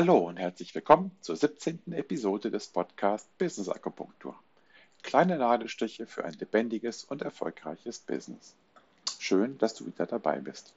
[0.00, 1.80] Hallo und herzlich willkommen zur 17.
[1.90, 4.36] Episode des Podcasts Business Akupunktur.
[5.02, 8.54] Kleine Nadelstiche für ein lebendiges und erfolgreiches Business.
[9.18, 10.72] Schön, dass du wieder dabei bist.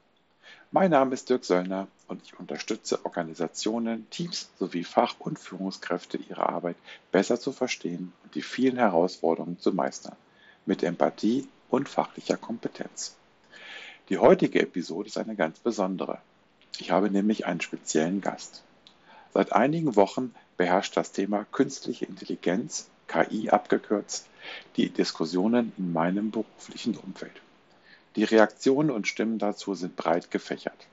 [0.72, 6.50] Mein Name ist Dirk Söllner und ich unterstütze Organisationen, Teams sowie Fach- und Führungskräfte, ihre
[6.50, 6.78] Arbeit
[7.12, 10.16] besser zu verstehen und die vielen Herausforderungen zu meistern,
[10.66, 13.16] mit Empathie und fachlicher Kompetenz.
[14.09, 16.17] Die heutige Episode ist eine ganz besondere.
[16.80, 18.64] Ich habe nämlich einen speziellen Gast.
[19.34, 24.27] Seit einigen Wochen beherrscht das Thema künstliche Intelligenz, KI abgekürzt,
[24.76, 27.41] die Diskussionen in meinem beruflichen Umfeld.
[28.16, 30.88] Die Reaktionen und Stimmen dazu sind breit gefächert.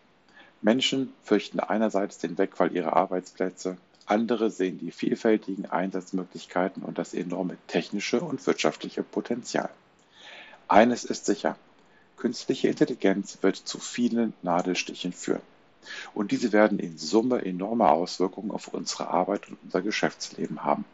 [0.62, 3.76] Menschen fürchten einerseits den Wegfall ihrer Arbeitsplätze,
[4.07, 9.70] andere sehen die vielfältigen Einsatzmöglichkeiten und das enorme technische und wirtschaftliche Potenzial.
[10.66, 11.57] Eines ist sicher,
[12.16, 15.43] künstliche Intelligenz wird zu vielen Nadelstichen führen.
[16.15, 20.85] Und diese werden in Summe enorme Auswirkungen auf unsere Arbeit und unser Geschäftsleben haben.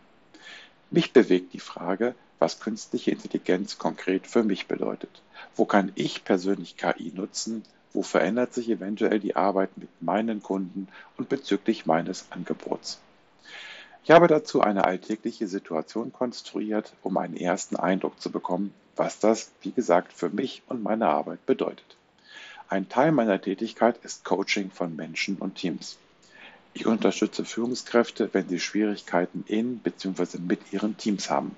[0.90, 5.22] Mich bewegt die Frage, was künstliche Intelligenz konkret für mich bedeutet.
[5.56, 7.64] Wo kann ich persönlich KI nutzen?
[7.92, 13.00] Wo verändert sich eventuell die Arbeit mit meinen Kunden und bezüglich meines Angebots?
[14.04, 19.50] Ich habe dazu eine alltägliche Situation konstruiert, um einen ersten Eindruck zu bekommen, was das,
[19.62, 21.96] wie gesagt, für mich und meine Arbeit bedeutet.
[22.68, 25.98] Ein Teil meiner Tätigkeit ist Coaching von Menschen und Teams.
[26.72, 30.38] Ich unterstütze Führungskräfte, wenn sie Schwierigkeiten in bzw.
[30.38, 31.54] mit ihren Teams haben.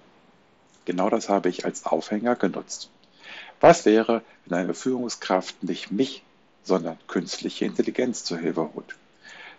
[0.84, 2.90] Genau das habe ich als Aufhänger genutzt.
[3.60, 6.22] Was wäre, wenn eine Führungskraft nicht mich,
[6.64, 8.96] sondern künstliche Intelligenz zur Hilfe holt?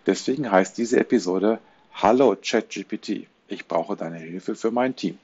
[0.06, 1.58] Deswegen heißt diese Episode
[1.92, 5.18] Hallo ChatGPT, ich brauche deine Hilfe für mein Team.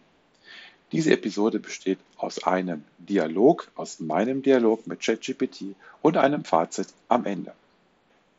[0.93, 7.25] Diese Episode besteht aus einem Dialog, aus meinem Dialog mit ChatGPT und einem Fazit am
[7.25, 7.53] Ende.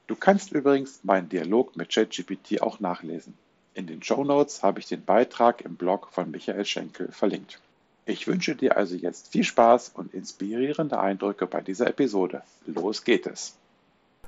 [0.08, 3.34] Du kannst übrigens meinen Dialog mit ChatGPT auch nachlesen.
[3.74, 7.60] In den Show Notes habe ich den Beitrag im Blog von Michael Schenkel verlinkt.
[8.06, 12.44] Ich wünsche dir also jetzt viel Spaß und inspirierende Eindrücke bei dieser Episode.
[12.68, 13.56] Los geht es.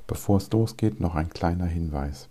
[0.07, 2.27] Bevor es losgeht, noch ein kleiner Hinweis.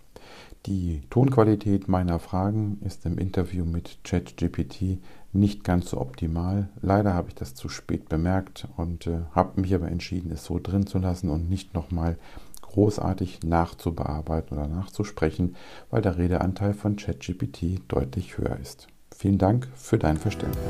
[0.65, 4.99] Die Tonqualität meiner Fragen ist im Interview mit ChatGPT
[5.37, 6.69] nicht ganz so optimal.
[6.81, 10.59] Leider habe ich das zu spät bemerkt und äh, habe mich aber entschieden, es so
[10.59, 12.17] drin zu lassen und nicht nochmal
[12.61, 15.55] großartig nachzubearbeiten oder nachzusprechen,
[15.89, 18.87] weil der Redeanteil von ChatGPT deutlich höher ist.
[19.15, 20.61] Vielen Dank für dein Verständnis.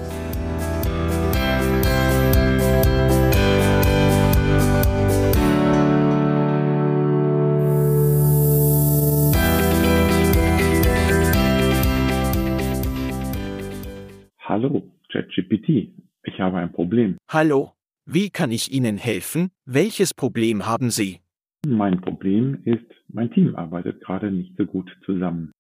[15.68, 17.18] Ich habe ein Problem.
[17.30, 17.74] Hallo,
[18.06, 19.52] wie kann ich Ihnen helfen?
[19.66, 21.20] Welches Problem haben Sie?
[21.66, 25.52] Mein Problem ist, mein Team arbeitet gerade nicht so gut zusammen.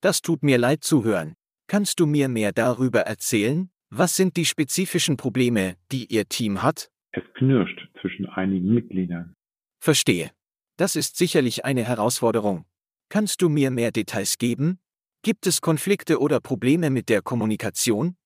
[0.00, 1.34] Das tut mir leid zu hören.
[1.66, 3.70] Kannst du mir mehr darüber erzählen?
[3.90, 6.90] Was sind die spezifischen Probleme, die Ihr Team hat?
[7.12, 9.34] Es knirscht zwischen einigen Mitgliedern.
[9.80, 10.30] Verstehe.
[10.76, 12.64] Das ist sicherlich eine Herausforderung.
[13.08, 14.78] Kannst du mir mehr Details geben?
[15.22, 18.16] Gibt es Konflikte oder Probleme mit der Kommunikation?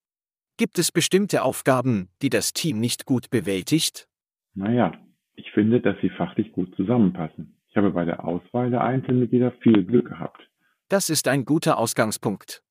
[0.56, 4.08] Gibt es bestimmte Aufgaben, die das Team nicht gut bewältigt?
[4.54, 4.92] Naja,
[5.34, 7.56] ich finde, dass sie fachlich gut zusammenpassen.
[7.68, 10.48] Ich habe bei der Auswahl der Einzelmitglieder viel Glück gehabt.
[10.88, 12.62] Das ist ein guter Ausgangspunkt.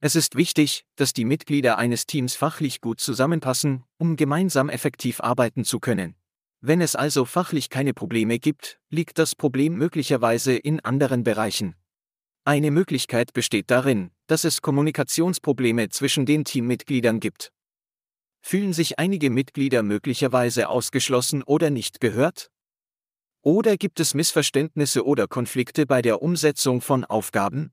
[0.00, 5.62] Es ist wichtig, dass die Mitglieder eines Teams fachlich gut zusammenpassen, um gemeinsam effektiv arbeiten
[5.64, 6.16] zu können.
[6.60, 11.76] Wenn es also fachlich keine Probleme gibt, liegt das Problem möglicherweise in anderen Bereichen.
[12.44, 17.50] Eine Möglichkeit besteht darin, dass es Kommunikationsprobleme zwischen den Teammitgliedern gibt.
[18.40, 22.52] Fühlen sich einige Mitglieder möglicherweise ausgeschlossen oder nicht gehört?
[23.42, 27.72] Oder gibt es Missverständnisse oder Konflikte bei der Umsetzung von Aufgaben?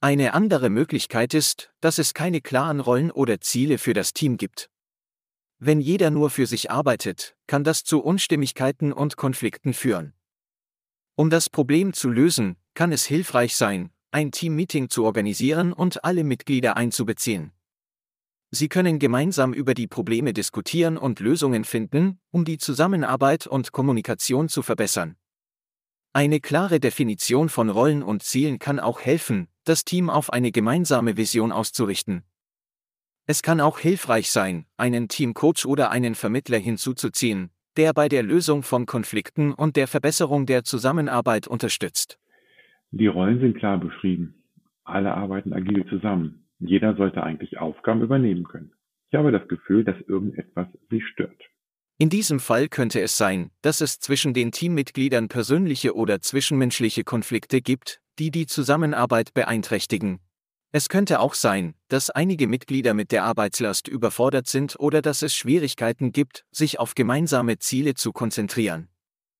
[0.00, 4.68] Eine andere Möglichkeit ist, dass es keine klaren Rollen oder Ziele für das Team gibt.
[5.58, 10.12] Wenn jeder nur für sich arbeitet, kann das zu Unstimmigkeiten und Konflikten führen.
[11.14, 16.22] Um das Problem zu lösen, kann es hilfreich sein, ein Teammeeting zu organisieren und alle
[16.22, 17.50] Mitglieder einzubeziehen.
[18.52, 24.48] Sie können gemeinsam über die Probleme diskutieren und Lösungen finden, um die Zusammenarbeit und Kommunikation
[24.48, 25.16] zu verbessern.
[26.12, 31.16] Eine klare Definition von Rollen und Zielen kann auch helfen, das Team auf eine gemeinsame
[31.16, 32.22] Vision auszurichten.
[33.26, 38.62] Es kann auch hilfreich sein, einen Teamcoach oder einen Vermittler hinzuzuziehen, der bei der Lösung
[38.62, 42.20] von Konflikten und der Verbesserung der Zusammenarbeit unterstützt.
[42.96, 44.44] Die Rollen sind klar beschrieben.
[44.84, 46.46] Alle arbeiten agil zusammen.
[46.60, 48.72] Jeder sollte eigentlich Aufgaben übernehmen können.
[49.10, 51.42] Ich habe das Gefühl, dass irgendetwas sie stört.
[51.98, 57.60] In diesem Fall könnte es sein, dass es zwischen den Teammitgliedern persönliche oder zwischenmenschliche Konflikte
[57.60, 60.20] gibt, die die Zusammenarbeit beeinträchtigen.
[60.70, 65.34] Es könnte auch sein, dass einige Mitglieder mit der Arbeitslast überfordert sind oder dass es
[65.34, 68.88] Schwierigkeiten gibt, sich auf gemeinsame Ziele zu konzentrieren.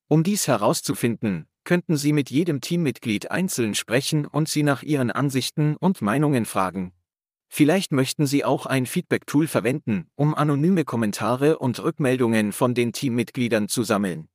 [0.09, 5.77] Um dies herauszufinden, könnten Sie mit jedem Teammitglied einzeln sprechen und Sie nach ihren Ansichten
[5.77, 6.93] und Meinungen fragen.
[7.49, 13.69] Vielleicht möchten Sie auch ein Feedback-Tool verwenden, um anonyme Kommentare und Rückmeldungen von den Teammitgliedern
[13.69, 14.29] zu sammeln.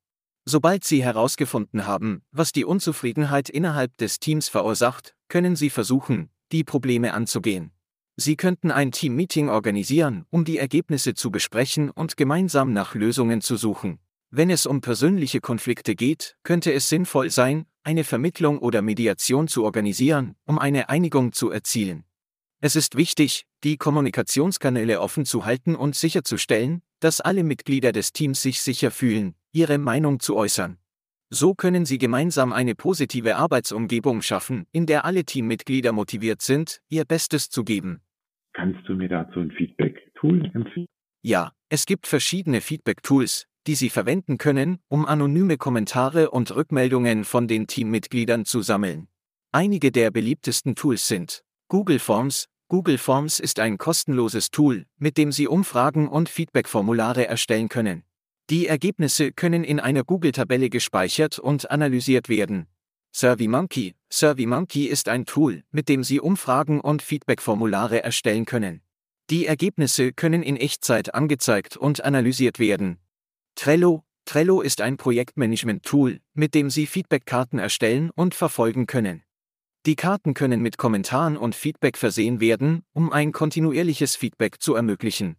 [0.45, 6.63] Sobald Sie herausgefunden haben, was die Unzufriedenheit innerhalb des Teams verursacht, können Sie versuchen, die
[6.63, 7.71] Probleme anzugehen.
[8.15, 13.55] Sie könnten ein Team-Meeting organisieren, um die Ergebnisse zu besprechen und gemeinsam nach Lösungen zu
[13.55, 13.99] suchen.
[14.31, 19.63] Wenn es um persönliche Konflikte geht, könnte es sinnvoll sein, eine Vermittlung oder Mediation zu
[19.63, 22.03] organisieren, um eine Einigung zu erzielen.
[22.61, 28.41] Es ist wichtig, die Kommunikationskanäle offen zu halten und sicherzustellen, dass alle Mitglieder des Teams
[28.41, 30.77] sich sicher fühlen, ihre Meinung zu äußern.
[31.31, 37.05] So können Sie gemeinsam eine positive Arbeitsumgebung schaffen, in der alle Teammitglieder motiviert sind, ihr
[37.05, 38.01] Bestes zu geben.
[38.53, 40.87] Kannst du mir dazu ein Feedback-Tool empfehlen?
[41.21, 47.47] Ja, es gibt verschiedene Feedback-Tools, die Sie verwenden können, um anonyme Kommentare und Rückmeldungen von
[47.47, 49.07] den Teammitgliedern zu sammeln.
[49.51, 52.47] Einige der beliebtesten Tools sind Google Forms.
[52.67, 58.01] Google Forms ist ein kostenloses Tool, mit dem Sie Umfragen und Feedback-Formulare erstellen können.
[58.49, 62.65] Die Ergebnisse können in einer Google-Tabelle gespeichert und analysiert werden.
[63.11, 63.93] SurveyMonkey.
[64.09, 68.81] SurveyMonkey ist ein Tool, mit dem Sie Umfragen und Feedback-Formulare erstellen können.
[69.29, 72.97] Die Ergebnisse können in Echtzeit angezeigt und analysiert werden.
[73.55, 74.03] Trello.
[74.25, 79.23] Trello ist ein Projektmanagement-Tool, mit dem Sie Feedback-Karten erstellen und verfolgen können.
[79.85, 85.37] Die Karten können mit Kommentaren und Feedback versehen werden, um ein kontinuierliches Feedback zu ermöglichen.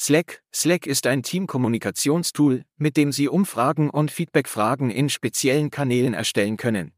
[0.00, 0.42] Slack.
[0.52, 6.92] Slack ist ein Teamkommunikationstool, mit dem Sie Umfragen und Feedbackfragen in speziellen Kanälen erstellen können.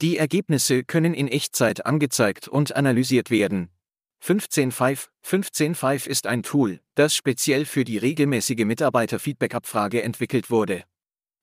[0.00, 3.70] Die Ergebnisse können in Echtzeit angezeigt und analysiert werden,
[4.22, 10.84] 15.5 15.5 ist ein Tool, das speziell für die regelmäßige Mitarbeiter-Feedback-Abfrage entwickelt wurde.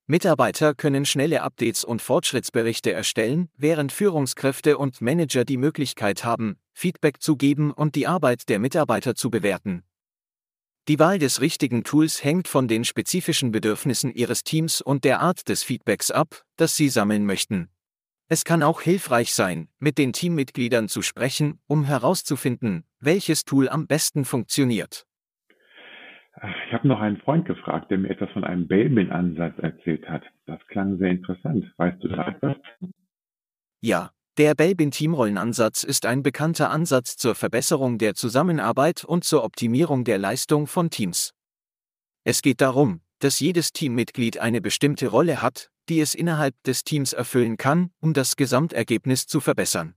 [0.08, 7.22] Mitarbeiter können schnelle Updates und Fortschrittsberichte erstellen, während Führungskräfte und Manager die Möglichkeit haben, Feedback
[7.22, 9.84] zu geben und die Arbeit der Mitarbeiter zu bewerten.
[10.88, 15.50] Die Wahl des richtigen Tools hängt von den spezifischen Bedürfnissen Ihres Teams und der Art
[15.50, 17.70] des Feedbacks ab, das Sie sammeln möchten.
[18.32, 23.88] Es kann auch hilfreich sein, mit den Teammitgliedern zu sprechen, um herauszufinden, welches Tool am
[23.88, 25.08] besten funktioniert.
[26.68, 30.24] Ich habe noch einen Freund gefragt, der mir etwas von einem Belbin-Ansatz erzählt hat.
[30.46, 31.74] Das klang sehr interessant.
[31.78, 32.56] Weißt du da etwas?
[33.82, 40.20] Ja, der Belbin-Teamrollenansatz ist ein bekannter Ansatz zur Verbesserung der Zusammenarbeit und zur Optimierung der
[40.20, 41.34] Leistung von Teams.
[42.24, 47.14] Es geht darum, dass jedes Teammitglied eine bestimmte Rolle hat, die es innerhalb des Teams
[47.14, 49.96] erfüllen kann, um das Gesamtergebnis zu verbessern.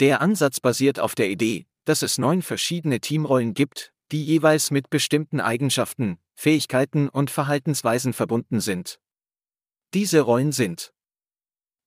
[0.00, 4.90] Der Ansatz basiert auf der Idee, dass es neun verschiedene Teamrollen gibt, die jeweils mit
[4.90, 8.98] bestimmten Eigenschaften, Fähigkeiten und Verhaltensweisen verbunden sind.
[9.94, 10.92] Diese Rollen sind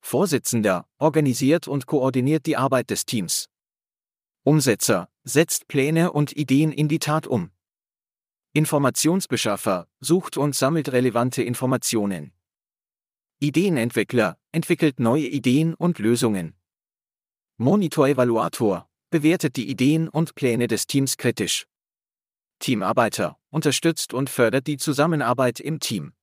[0.01, 3.49] Vorsitzender, organisiert und koordiniert die Arbeit des Teams.
[4.43, 7.51] Umsetzer, setzt Pläne und Ideen in die Tat um.
[8.51, 12.33] Informationsbeschaffer, sucht und sammelt relevante Informationen.
[13.43, 16.55] Ideenentwickler, entwickelt neue Ideen und Lösungen.
[17.57, 21.67] Monitor-Evaluator, bewertet die Ideen und Pläne des Teams kritisch.
[22.59, 26.13] Teamarbeiter, unterstützt und fördert die Zusammenarbeit im Team.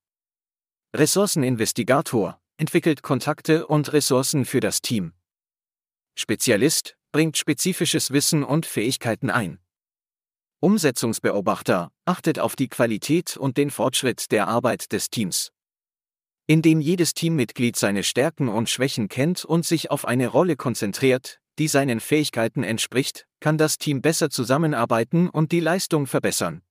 [0.97, 5.13] Ressourceninvestigator, entwickelt Kontakte und Ressourcen für das Team.
[6.15, 9.59] Spezialist, bringt spezifisches Wissen und Fähigkeiten ein.
[10.61, 15.53] Umsetzungsbeobachter, achtet auf die Qualität und den Fortschritt der Arbeit des Teams
[16.51, 21.69] indem jedes Teammitglied seine Stärken und Schwächen kennt und sich auf eine Rolle konzentriert, die
[21.69, 26.63] seinen Fähigkeiten entspricht, kann das Team besser zusammenarbeiten und die Leistung verbessern.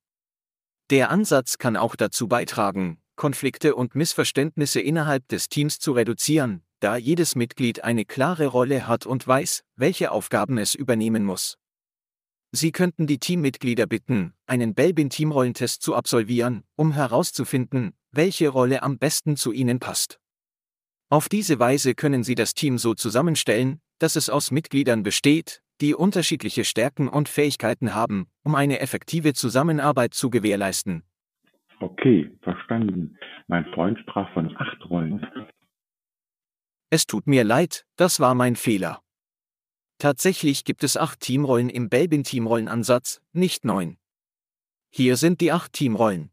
[0.89, 6.97] Der Ansatz kann auch dazu beitragen, Konflikte und Missverständnisse innerhalb des Teams zu reduzieren, da
[6.97, 11.57] jedes Mitglied eine klare Rolle hat und weiß, welche Aufgaben es übernehmen muss.
[12.51, 19.37] Sie könnten die Teammitglieder bitten, einen Belbin-Teamrollentest zu absolvieren, um herauszufinden, welche Rolle am besten
[19.37, 20.19] zu ihnen passt.
[21.09, 25.95] Auf diese Weise können Sie das Team so zusammenstellen, dass es aus Mitgliedern besteht, die
[25.95, 31.03] unterschiedliche Stärken und Fähigkeiten haben, um eine effektive Zusammenarbeit zu gewährleisten.
[31.79, 33.17] Okay, verstanden.
[33.47, 35.25] Mein Freund sprach von acht Rollen.
[36.89, 39.01] Es tut mir leid, das war mein Fehler.
[39.99, 43.97] Tatsächlich gibt es acht Teamrollen im Belbin-Teamrollenansatz, nicht neun.
[44.89, 46.31] Hier sind die acht Teamrollen.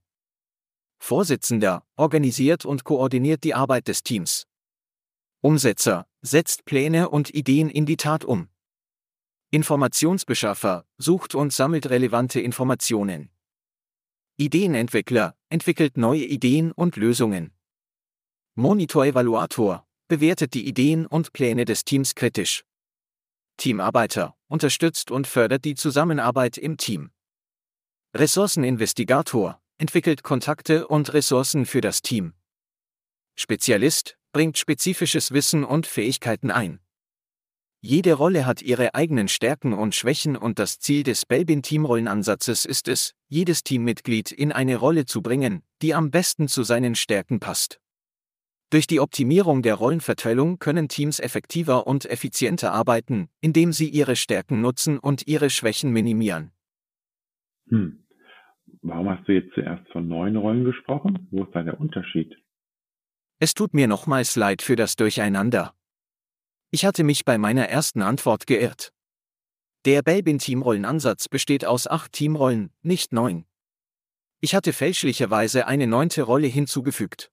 [0.98, 4.46] Vorsitzender, organisiert und koordiniert die Arbeit des Teams.
[5.40, 8.48] Umsetzer, setzt Pläne und Ideen in die Tat um.
[9.50, 13.30] Informationsbeschaffer sucht und sammelt relevante Informationen.
[14.36, 17.52] Ideenentwickler entwickelt neue Ideen und Lösungen.
[18.54, 22.64] Monitor-Evaluator bewertet die Ideen und Pläne des Teams kritisch.
[23.56, 27.10] Teamarbeiter unterstützt und fördert die Zusammenarbeit im Team.
[28.14, 32.32] Ressourceninvestigator entwickelt Kontakte und Ressourcen für das Team.
[33.34, 36.80] Spezialist bringt spezifisches Wissen und Fähigkeiten ein.
[37.80, 43.12] Jede Rolle hat ihre eigenen Stärken und Schwächen und das Ziel des Belbin-Teamrollenansatzes ist es,
[43.28, 47.78] jedes Teammitglied in eine Rolle zu bringen, die am besten zu seinen Stärken passt.
[48.70, 54.60] Durch die Optimierung der Rollenverteilung können Teams effektiver und effizienter arbeiten, indem sie ihre Stärken
[54.60, 56.50] nutzen und ihre Schwächen minimieren.
[57.68, 58.05] Hm.
[58.88, 61.26] Warum hast du jetzt zuerst von neuen Rollen gesprochen?
[61.32, 62.32] Wo ist da der Unterschied?
[63.40, 65.74] Es tut mir nochmals leid für das Durcheinander.
[66.70, 68.92] Ich hatte mich bei meiner ersten Antwort geirrt.
[69.86, 73.44] Der Belbin-Teamrollenansatz besteht aus acht Teamrollen, nicht neun.
[74.40, 77.32] Ich hatte fälschlicherweise eine neunte Rolle hinzugefügt.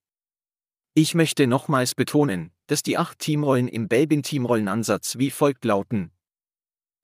[0.96, 6.12] Ich möchte nochmals betonen, dass die acht Teamrollen im Belbin-Teamrollenansatz wie folgt lauten.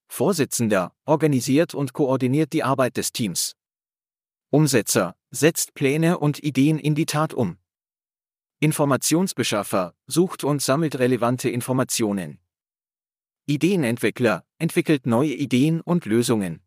[0.08, 3.56] Vorsitzender organisiert und koordiniert die Arbeit des Teams.
[4.51, 7.58] Umsetzer setzt Pläne und Ideen in die Tat um.
[8.60, 12.39] Informationsbeschaffer sucht und sammelt relevante Informationen.
[13.46, 16.62] Ideenentwickler entwickelt neue Ideen und Lösungen.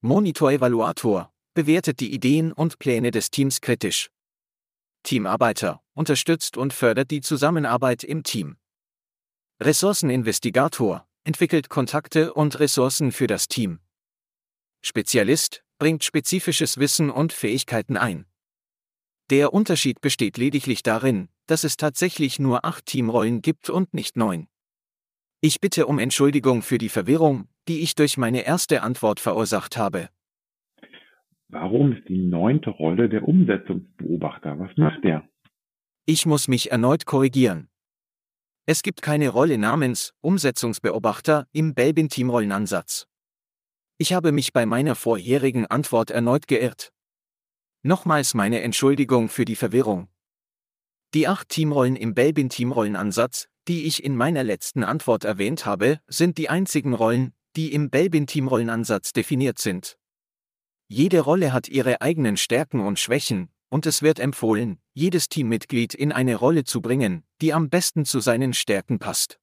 [0.00, 4.10] Monitor-Evaluator bewertet die Ideen und Pläne des Teams kritisch.
[5.02, 8.56] Teamarbeiter unterstützt und fördert die Zusammenarbeit im Team.
[9.60, 13.80] Ressourceninvestigator entwickelt Kontakte und Ressourcen für das Team.
[14.82, 18.26] Spezialist bringt spezifisches Wissen und Fähigkeiten ein.
[19.30, 24.48] Der Unterschied besteht lediglich darin, dass es tatsächlich nur acht Teamrollen gibt und nicht neun.
[25.40, 30.08] Ich bitte um Entschuldigung für die Verwirrung, die ich durch meine erste Antwort verursacht habe.
[31.48, 34.58] Warum ist die neunte Rolle der Umsetzungsbeobachter?
[34.58, 35.28] Was macht der?
[36.04, 37.68] Ich muss mich erneut korrigieren.
[38.64, 43.06] Es gibt keine Rolle namens Umsetzungsbeobachter im Belbin-Teamrollenansatz.
[43.98, 46.92] Ich habe mich bei meiner vorherigen Antwort erneut geirrt.
[47.82, 50.08] Nochmals meine Entschuldigung für die Verwirrung.
[51.14, 56.50] Die acht Teamrollen im Belbin-Teamrollenansatz, die ich in meiner letzten Antwort erwähnt habe, sind die
[56.50, 59.96] einzigen Rollen, die im Belbin-Teamrollenansatz definiert sind.
[60.88, 66.12] Jede Rolle hat ihre eigenen Stärken und Schwächen, und es wird empfohlen, jedes Teammitglied in
[66.12, 69.40] eine Rolle zu bringen, die am besten zu seinen Stärken passt.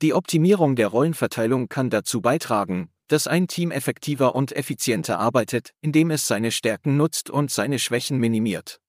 [0.00, 6.10] Die Optimierung der Rollenverteilung kann dazu beitragen, dass ein Team effektiver und effizienter arbeitet, indem
[6.12, 8.80] es seine Stärken nutzt und seine Schwächen minimiert.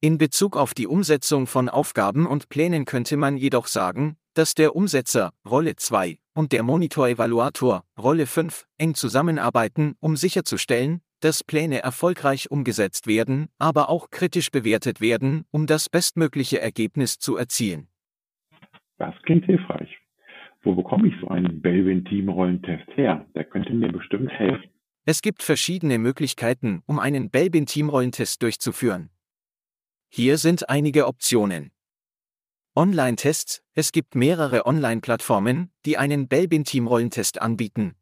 [0.00, 4.74] In Bezug auf die Umsetzung von Aufgaben und Plänen könnte man jedoch sagen, dass der
[4.74, 12.50] Umsetzer, Rolle 2, und der Monitor-Evaluator, Rolle 5, eng zusammenarbeiten, um sicherzustellen, dass Pläne erfolgreich
[12.50, 17.88] umgesetzt werden, aber auch kritisch bewertet werden, um das bestmögliche Ergebnis zu erzielen.
[18.98, 19.96] Das klingt hilfreich.
[20.62, 23.26] Wo bekomme ich so einen Belbin-Teamrollentest her?
[23.34, 24.68] Der könnte mir bestimmt helfen.
[25.04, 29.10] Es gibt verschiedene Möglichkeiten, um einen Belbin-Teamrollentest durchzuführen.
[30.10, 31.70] Hier sind einige Optionen.
[32.74, 33.62] Online-Tests.
[33.74, 37.94] Es gibt mehrere Online-Plattformen, die einen Belbin-Teamrollentest anbieten.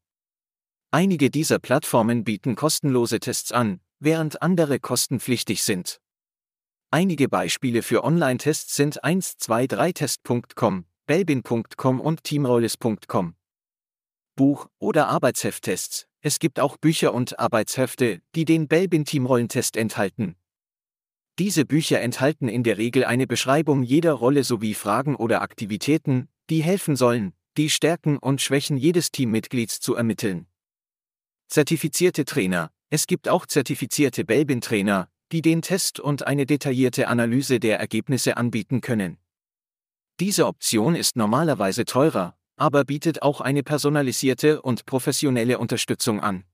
[0.90, 6.00] Einige dieser Plattformen bieten kostenlose Tests an, während andere kostenpflichtig sind.
[6.90, 13.34] Einige Beispiele für Online-Tests sind 123test.com, belbin.com und teamrollis.com.
[14.36, 16.06] Buch- oder Arbeitshefttests.
[16.20, 20.36] Es gibt auch Bücher und Arbeitshefte, die den Belbin Teamrollentest enthalten.
[21.38, 26.62] Diese Bücher enthalten in der Regel eine Beschreibung jeder Rolle sowie Fragen oder Aktivitäten, die
[26.62, 30.46] helfen sollen, die Stärken und Schwächen jedes Teammitglieds zu ermitteln.
[31.48, 32.70] Zertifizierte Trainer.
[32.90, 38.80] Es gibt auch zertifizierte Belbin-Trainer, die den Test und eine detaillierte Analyse der Ergebnisse anbieten
[38.80, 39.18] können.
[40.18, 46.44] Diese Option ist normalerweise teurer, aber bietet auch eine personalisierte und professionelle Unterstützung an.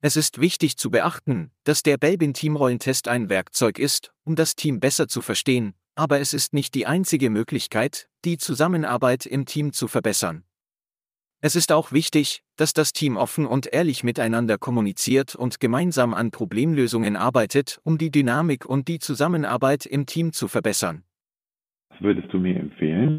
[0.00, 4.80] Es ist wichtig zu beachten, dass der Belbin Teamrollentest ein Werkzeug ist, um das Team
[4.80, 9.88] besser zu verstehen, aber es ist nicht die einzige Möglichkeit, die Zusammenarbeit im Team zu
[9.88, 10.44] verbessern.
[11.40, 16.32] Es ist auch wichtig, dass das Team offen und ehrlich miteinander kommuniziert und gemeinsam an
[16.32, 21.04] Problemlösungen arbeitet, um die Dynamik und die Zusammenarbeit im Team zu verbessern.
[22.00, 23.18] Würdest du mir empfehlen?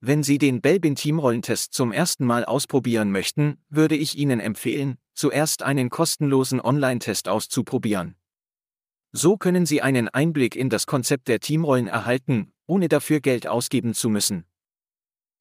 [0.00, 5.62] Wenn Sie den Belbin Teamrollentest zum ersten Mal ausprobieren möchten, würde ich Ihnen empfehlen, zuerst
[5.62, 8.16] einen kostenlosen Online-Test auszuprobieren.
[9.12, 13.92] So können Sie einen Einblick in das Konzept der Teamrollen erhalten ohne dafür Geld ausgeben
[13.92, 14.46] zu müssen.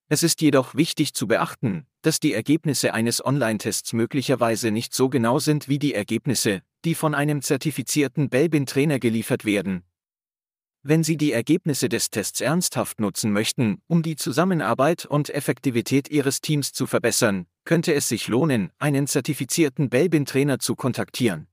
[0.10, 5.40] Es ist jedoch wichtig zu beachten, dass die Ergebnisse eines Online-Tests möglicherweise nicht so genau
[5.40, 9.84] sind wie die Ergebnisse, die von einem zertifizierten Belbin-Trainer geliefert werden.
[10.84, 16.42] Wenn Sie die Ergebnisse des Tests ernsthaft nutzen möchten, um die Zusammenarbeit und Effektivität Ihres
[16.42, 21.46] Teams zu verbessern, könnte es sich lohnen, einen zertifizierten Belbin-Trainer zu kontaktieren.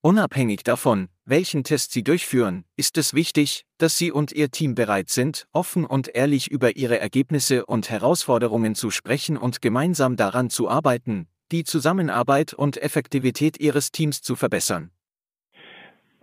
[0.00, 5.10] Unabhängig davon, welchen Test Sie durchführen, ist es wichtig, dass Sie und Ihr Team bereit
[5.10, 10.68] sind, offen und ehrlich über Ihre Ergebnisse und Herausforderungen zu sprechen und gemeinsam daran zu
[10.68, 14.90] arbeiten, die Zusammenarbeit und Effektivität Ihres Teams zu verbessern.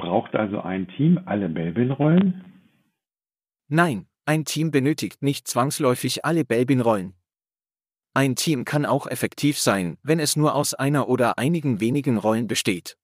[0.02, 2.44] Braucht also ein Team alle Belbin-Rollen?
[3.68, 7.14] Nein, ein Team benötigt nicht zwangsläufig alle Belbin-Rollen.
[8.16, 12.48] Ein Team kann auch effektiv sein, wenn es nur aus einer oder einigen wenigen Rollen
[12.48, 12.98] besteht.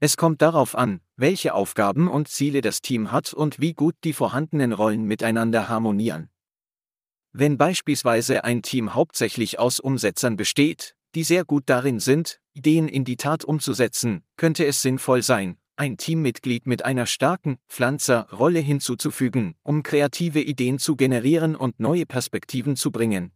[0.00, 4.12] Es kommt darauf an, welche Aufgaben und Ziele das Team hat und wie gut die
[4.12, 6.28] vorhandenen Rollen miteinander harmonieren.
[7.32, 13.04] Wenn beispielsweise ein Team hauptsächlich aus Umsetzern besteht, die sehr gut darin sind, Ideen in
[13.04, 19.82] die Tat umzusetzen, könnte es sinnvoll sein, ein Teammitglied mit einer starken Pflanzer-Rolle hinzuzufügen, um
[19.82, 23.32] kreative Ideen zu generieren und neue Perspektiven zu bringen.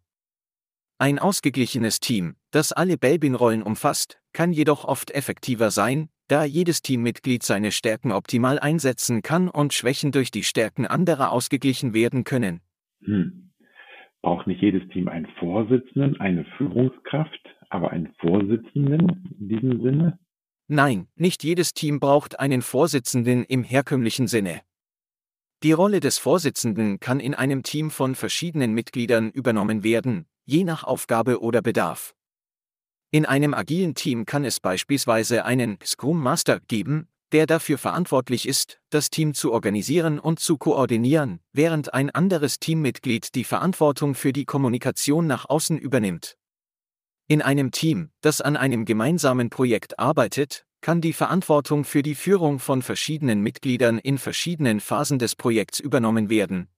[0.97, 7.43] Ein ausgeglichenes Team, das alle Belbin-Rollen umfasst, kann jedoch oft effektiver sein, da jedes Teammitglied
[7.43, 12.61] seine Stärken optimal einsetzen kann und Schwächen durch die Stärken anderer ausgeglichen werden können.
[13.03, 13.51] Hm.
[14.23, 20.21] Braucht nicht jedes Team einen Vorsitzenden, eine Führungskraft, aber einen Vorsitzenden in diesem Sinne?
[20.69, 24.63] Nein, nicht jedes Team braucht einen Vorsitzenden im herkömmlichen Sinne.
[25.63, 30.85] Die Rolle des Vorsitzenden kann in einem Team von verschiedenen Mitgliedern übernommen werden, je nach
[30.85, 32.15] Aufgabe oder Bedarf.
[33.11, 38.81] In einem agilen Team kann es beispielsweise einen Scrum Master geben, der dafür verantwortlich ist,
[38.91, 44.45] das Team zu organisieren und zu koordinieren, während ein anderes Teammitglied die Verantwortung für die
[44.45, 46.37] Kommunikation nach außen übernimmt.
[47.29, 52.59] In einem Team, das an einem gemeinsamen Projekt arbeitet, kann die Verantwortung für die Führung
[52.59, 56.69] von verschiedenen Mitgliedern in verschiedenen Phasen des Projekts übernommen werden,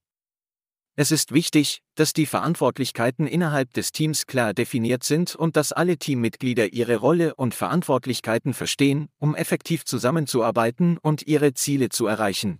[1.01, 5.95] es ist wichtig, dass die Verantwortlichkeiten innerhalb des Teams klar definiert sind und dass alle
[5.95, 12.59] Teammitglieder ihre Rolle und Verantwortlichkeiten verstehen, um effektiv zusammenzuarbeiten und ihre Ziele zu erreichen.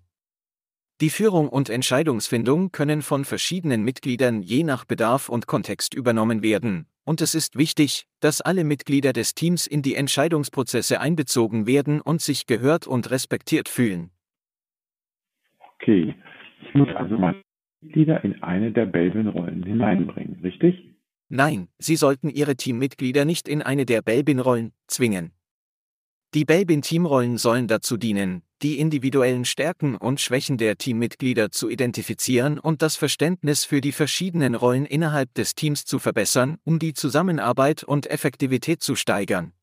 [1.02, 6.88] Die Führung und Entscheidungsfindung können von verschiedenen Mitgliedern je nach Bedarf und Kontext übernommen werden,
[7.10, 12.22] und es ist wichtig, dass alle Mitglieder des Teams in die Entscheidungsprozesse einbezogen werden und
[12.22, 14.12] sich gehört und respektiert fühlen.
[15.74, 16.14] Okay,
[16.62, 17.34] ich muss also mal
[17.82, 20.76] Mitglieder in eine der Belbin-Rollen hineinbringen, richtig?
[21.30, 25.32] Nein, Sie sollten Ihre Teammitglieder nicht in eine der Belbin-Rollen zwingen.
[26.36, 32.84] Die Belbin-Teamrollen sollen dazu dienen, die individuellen Stärken und Schwächen der Teammitglieder zu identifizieren und
[32.84, 38.06] das Verständnis für die verschiedenen Rollen innerhalb des Teams zu verbessern, um die Zusammenarbeit und
[38.06, 39.54] Effektivität zu steigern.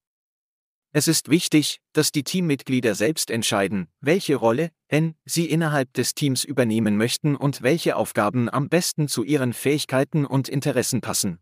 [0.90, 6.42] Es ist wichtig, dass die Teammitglieder selbst entscheiden, welche Rolle N sie innerhalb des Teams
[6.42, 11.38] übernehmen möchten und welche Aufgaben am besten zu ihren Fähigkeiten und Interessen passen.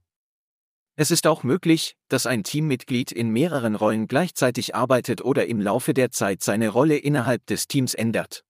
[0.96, 5.92] Es ist auch möglich, dass ein Teammitglied in mehreren Rollen gleichzeitig arbeitet oder im Laufe
[5.92, 8.44] der Zeit seine Rolle innerhalb des Teams ändert.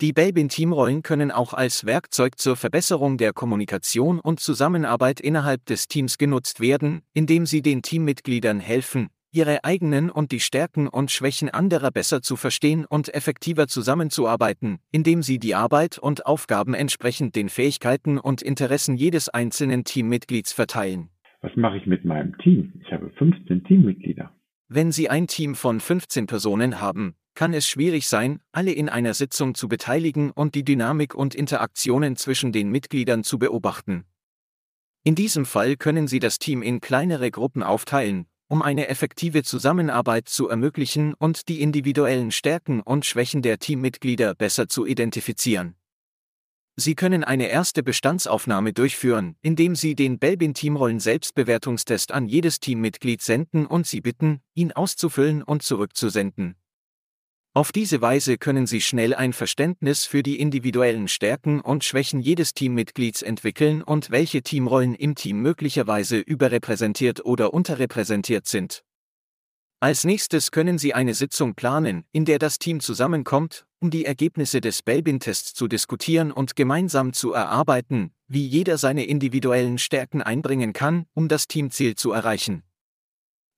[0.00, 6.16] Die Belbin-Teamrollen können auch als Werkzeug zur Verbesserung der Kommunikation und Zusammenarbeit innerhalb des Teams
[6.16, 11.90] genutzt werden, indem sie den Teammitgliedern helfen, ihre eigenen und die Stärken und Schwächen anderer
[11.90, 18.18] besser zu verstehen und effektiver zusammenzuarbeiten, indem sie die Arbeit und Aufgaben entsprechend den Fähigkeiten
[18.18, 21.11] und Interessen jedes einzelnen Teammitglieds verteilen.
[21.42, 22.72] Was mache ich mit meinem Team?
[22.84, 24.32] Ich habe 15 Teammitglieder.
[24.68, 29.12] Wenn Sie ein Team von 15 Personen haben, kann es schwierig sein, alle in einer
[29.12, 34.04] Sitzung zu beteiligen und die Dynamik und Interaktionen zwischen den Mitgliedern zu beobachten.
[35.04, 40.28] In diesem Fall können Sie das Team in kleinere Gruppen aufteilen, um eine effektive Zusammenarbeit
[40.28, 45.74] zu ermöglichen und die individuellen Stärken und Schwächen der Teammitglieder besser zu identifizieren.
[46.76, 53.20] Sie können eine erste Bestandsaufnahme durchführen, indem Sie den Belbin Teamrollen Selbstbewertungstest an jedes Teammitglied
[53.20, 56.56] senden und Sie bitten, ihn auszufüllen und zurückzusenden.
[57.54, 62.54] Auf diese Weise können Sie schnell ein Verständnis für die individuellen Stärken und Schwächen jedes
[62.54, 68.82] Teammitglieds entwickeln und welche Teamrollen im Team möglicherweise überrepräsentiert oder unterrepräsentiert sind.
[69.80, 74.60] Als nächstes können Sie eine Sitzung planen, in der das Team zusammenkommt, um die Ergebnisse
[74.60, 81.06] des Belbin-Tests zu diskutieren und gemeinsam zu erarbeiten, wie jeder seine individuellen Stärken einbringen kann,
[81.14, 82.62] um das Teamziel zu erreichen.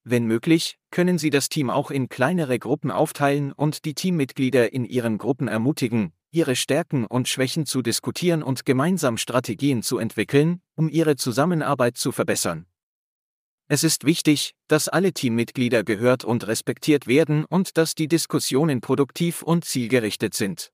[0.03, 4.83] Wenn möglich, können Sie das Team auch in kleinere Gruppen aufteilen und die Teammitglieder in
[4.85, 10.89] ihren Gruppen ermutigen, ihre Stärken und Schwächen zu diskutieren und gemeinsam Strategien zu entwickeln, um
[10.89, 12.65] ihre Zusammenarbeit zu verbessern.
[13.67, 19.41] Es ist wichtig, dass alle Teammitglieder gehört und respektiert werden und dass die Diskussionen produktiv
[19.41, 20.71] und zielgerichtet sind.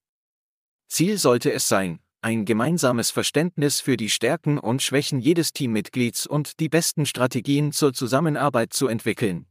[0.90, 6.60] Ziel sollte es sein, ein gemeinsames Verständnis für die Stärken und Schwächen jedes Teammitglieds und
[6.60, 9.46] die besten Strategien zur Zusammenarbeit zu entwickeln.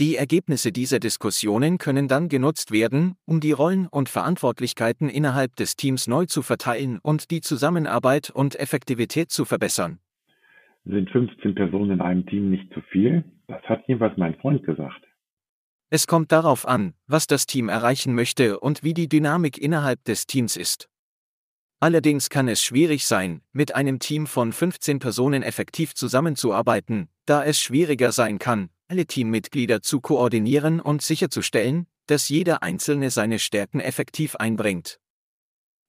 [0.00, 5.76] Die Ergebnisse dieser Diskussionen können dann genutzt werden, um die Rollen und Verantwortlichkeiten innerhalb des
[5.76, 10.00] Teams neu zu verteilen und die Zusammenarbeit und Effektivität zu verbessern.
[10.84, 13.24] Sind 15 Personen in einem Team nicht zu viel?
[13.46, 15.02] Das hat jeweils mein Freund gesagt.
[15.90, 20.26] Es kommt darauf an, was das Team erreichen möchte und wie die Dynamik innerhalb des
[20.26, 20.88] Teams ist.
[21.80, 27.60] Allerdings kann es schwierig sein, mit einem Team von 15 Personen effektiv zusammenzuarbeiten, da es
[27.60, 34.36] schwieriger sein kann, alle Teammitglieder zu koordinieren und sicherzustellen, dass jeder Einzelne seine Stärken effektiv
[34.36, 35.00] einbringt.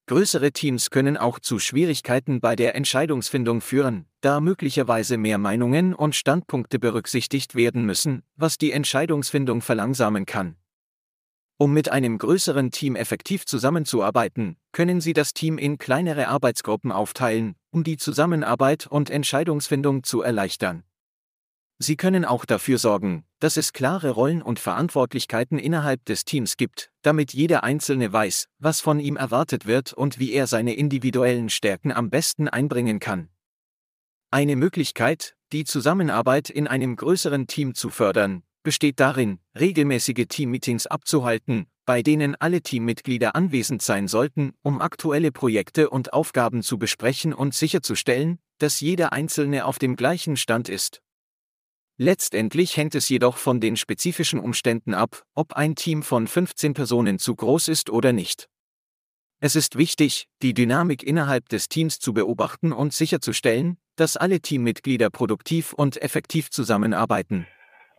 [0.06, 6.14] Größere Teams können auch zu Schwierigkeiten bei der Entscheidungsfindung führen, da möglicherweise mehr Meinungen und
[6.14, 10.56] Standpunkte berücksichtigt werden müssen, was die Entscheidungsfindung verlangsamen kann.
[11.56, 17.54] Um mit einem größeren Team effektiv zusammenzuarbeiten, können Sie das Team in kleinere Arbeitsgruppen aufteilen,
[17.70, 20.82] um die Zusammenarbeit und Entscheidungsfindung zu erleichtern.
[21.78, 26.90] Sie können auch dafür sorgen, dass es klare Rollen und Verantwortlichkeiten innerhalb des Teams gibt,
[27.02, 31.92] damit jeder Einzelne weiß, was von ihm erwartet wird und wie er seine individuellen Stärken
[31.92, 33.28] am besten einbringen kann.
[34.30, 41.66] Eine Möglichkeit, die Zusammenarbeit in einem größeren Team zu fördern, besteht darin, regelmäßige Teammeetings abzuhalten,
[41.84, 47.54] bei denen alle Teammitglieder anwesend sein sollten, um aktuelle Projekte und Aufgaben zu besprechen und
[47.54, 51.03] sicherzustellen, dass jeder Einzelne auf dem gleichen Stand ist.
[51.96, 57.20] Letztendlich hängt es jedoch von den spezifischen Umständen ab, ob ein Team von 15 Personen
[57.20, 58.48] zu groß ist oder nicht.
[59.40, 65.10] Es ist wichtig, die Dynamik innerhalb des Teams zu beobachten und sicherzustellen, dass alle Teammitglieder
[65.10, 67.46] produktiv und effektiv zusammenarbeiten.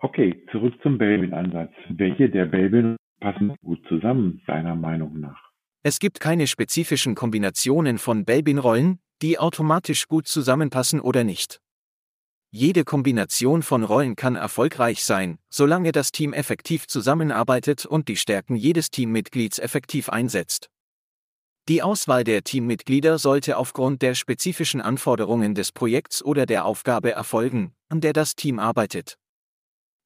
[0.01, 1.71] Okay, zurück zum Belbin-Ansatz.
[1.89, 5.39] Welche der Belbin passen gut zusammen, deiner Meinung nach?
[5.84, 11.62] Es gibt keine spezifischen Kombinationen von Belbin-Rollen, die automatisch gut zusammenpassen oder nicht.
[12.57, 18.55] Jede Kombination von Rollen kann erfolgreich sein, solange das Team effektiv zusammenarbeitet und die Stärken
[18.55, 20.69] jedes Teammitglieds effektiv einsetzt.
[21.67, 27.73] Die Auswahl der Teammitglieder sollte aufgrund der spezifischen Anforderungen des Projekts oder der Aufgabe erfolgen,
[27.89, 29.17] an der das Team arbeitet.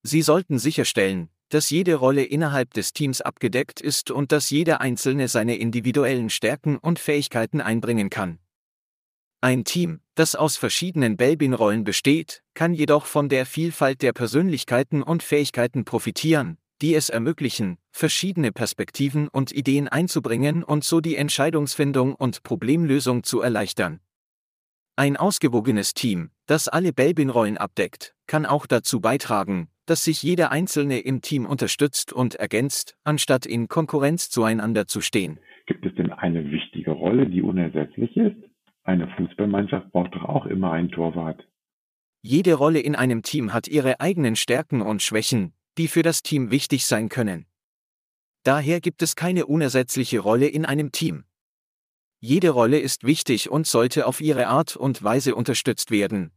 [0.02, 5.28] Sie sollten sicherstellen, dass jede Rolle innerhalb des Teams abgedeckt ist und dass jeder Einzelne
[5.28, 8.40] seine individuellen Stärken und Fähigkeiten einbringen kann.
[9.42, 15.24] Ein Team, das aus verschiedenen Belbin-Rollen besteht, kann jedoch von der Vielfalt der Persönlichkeiten und
[15.24, 22.44] Fähigkeiten profitieren, die es ermöglichen, verschiedene Perspektiven und Ideen einzubringen und so die Entscheidungsfindung und
[22.44, 24.02] Problemlösung zu erleichtern.
[24.98, 31.00] Ein ausgewogenes Team, das alle Belbin-Rollen abdeckt, kann auch dazu beitragen, dass sich jeder Einzelne
[31.00, 35.40] im Team unterstützt und ergänzt, anstatt in Konkurrenz zueinander zu stehen.
[35.66, 38.36] Gibt es denn eine wichtige Rolle, die unersetzlich ist?
[38.84, 41.48] Eine Fußballmannschaft braucht doch auch immer einen Torwart.
[42.22, 46.52] Jede Rolle in einem Team hat ihre eigenen Stärken und Schwächen, die für das Team
[46.52, 47.46] wichtig sein können.
[48.44, 51.26] Daher gibt es keine unersetzliche Rolle in einem Team.
[52.20, 56.32] Jede Rolle ist wichtig und sollte auf ihre Art und Weise unterstützt werden.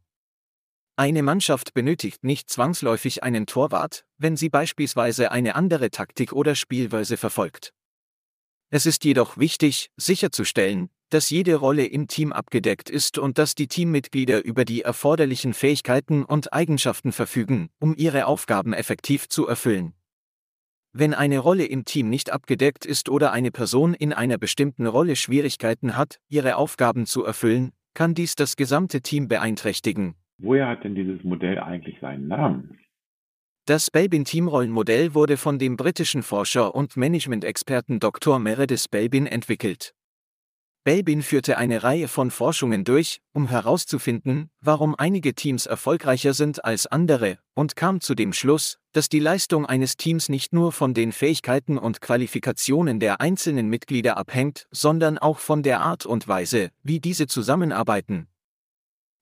[0.95, 7.17] Eine Mannschaft benötigt nicht zwangsläufig einen Torwart, wenn sie beispielsweise eine andere Taktik oder Spielweise
[7.17, 7.73] verfolgt.
[8.75, 13.67] Es ist jedoch wichtig, sicherzustellen, dass jede Rolle im Team abgedeckt ist und dass die
[13.67, 19.93] Teammitglieder über die erforderlichen Fähigkeiten und Eigenschaften verfügen, um ihre Aufgaben effektiv zu erfüllen.
[20.91, 25.17] Wenn eine Rolle im Team nicht abgedeckt ist oder eine Person in einer bestimmten Rolle
[25.17, 30.15] Schwierigkeiten hat, ihre Aufgaben zu erfüllen, kann dies das gesamte Team beeinträchtigen.
[30.39, 32.79] Woher hat denn dieses Modell eigentlich seinen Namen?
[33.65, 38.37] Das Belbin-Teamrollenmodell wurde von dem britischen Forscher und Management-Experten Dr.
[38.37, 39.95] Meredith Belbin entwickelt.
[40.83, 46.87] Belbin führte eine Reihe von Forschungen durch, um herauszufinden, warum einige Teams erfolgreicher sind als
[46.87, 51.13] andere, und kam zu dem Schluss, dass die Leistung eines Teams nicht nur von den
[51.13, 56.99] Fähigkeiten und Qualifikationen der einzelnen Mitglieder abhängt, sondern auch von der Art und Weise, wie
[56.99, 58.27] diese zusammenarbeiten.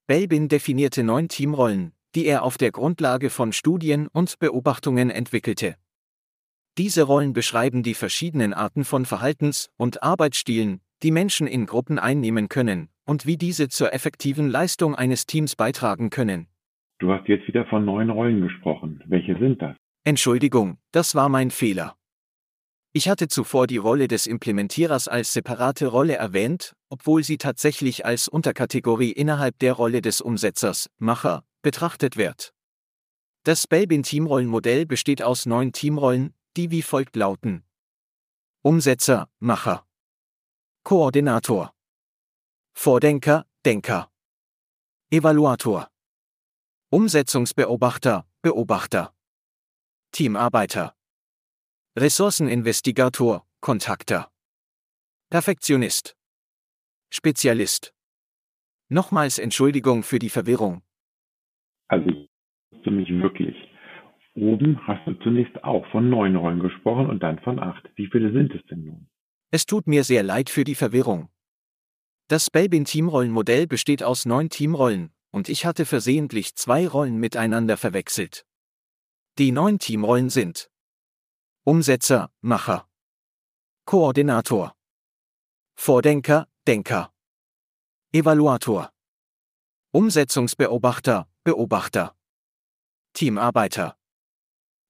[0.08, 5.76] Belbin definierte neun Teamrollen, die er auf der Grundlage von Studien und Beobachtungen entwickelte.
[6.78, 12.48] Diese Rollen beschreiben die verschiedenen Arten von Verhaltens- und Arbeitsstilen, die Menschen in Gruppen einnehmen
[12.48, 16.48] können, und wie diese zur effektiven Leistung eines Teams beitragen können.
[17.00, 19.04] Du hast jetzt wieder von neuen Rollen gesprochen.
[19.08, 19.76] Welche sind das?
[20.04, 21.96] Entschuldigung, das war mein Fehler.
[22.94, 28.28] Ich hatte zuvor die Rolle des Implementierers als separate Rolle erwähnt, obwohl sie tatsächlich als
[28.28, 32.54] Unterkategorie innerhalb der Rolle des Umsetzers, Macher, betrachtet wird.
[33.44, 37.66] Das Spellbin-Teamrollenmodell besteht aus neun Teamrollen, die wie folgt lauten.
[38.62, 39.88] Umsetzer, Macher.
[40.84, 41.74] Koordinator.
[42.74, 44.12] Vordenker, Denker.
[45.10, 45.90] Evaluator.
[46.90, 49.16] Umsetzungsbeobachter, Beobachter.
[50.12, 50.96] Teamarbeiter.
[51.98, 54.32] Ressourceninvestigator, Kontakter.
[55.30, 56.16] Perfektionist.
[57.10, 57.94] Spezialist.
[58.90, 60.84] Nochmals Entschuldigung für die Verwirrung.
[61.92, 62.10] Also,
[62.84, 63.56] für mich wirklich.
[64.34, 67.84] Oben hast du zunächst auch von neun Rollen gesprochen und dann von acht.
[67.96, 69.10] Wie viele sind es denn nun?
[69.52, 71.30] Es tut mir sehr leid für die Verwirrung.
[72.30, 78.46] Das Spellbin-Teamrollenmodell besteht aus neun Teamrollen, und ich hatte versehentlich zwei Rollen miteinander verwechselt.
[79.38, 80.70] Die neun Teamrollen sind
[81.66, 82.88] Umsetzer, Macher.
[83.84, 84.74] Koordinator.
[85.76, 87.12] Vordenker, Denker.
[88.14, 88.92] Evaluator.
[89.92, 92.14] Umsetzungsbeobachter, Beobachter.
[93.14, 93.98] Teamarbeiter.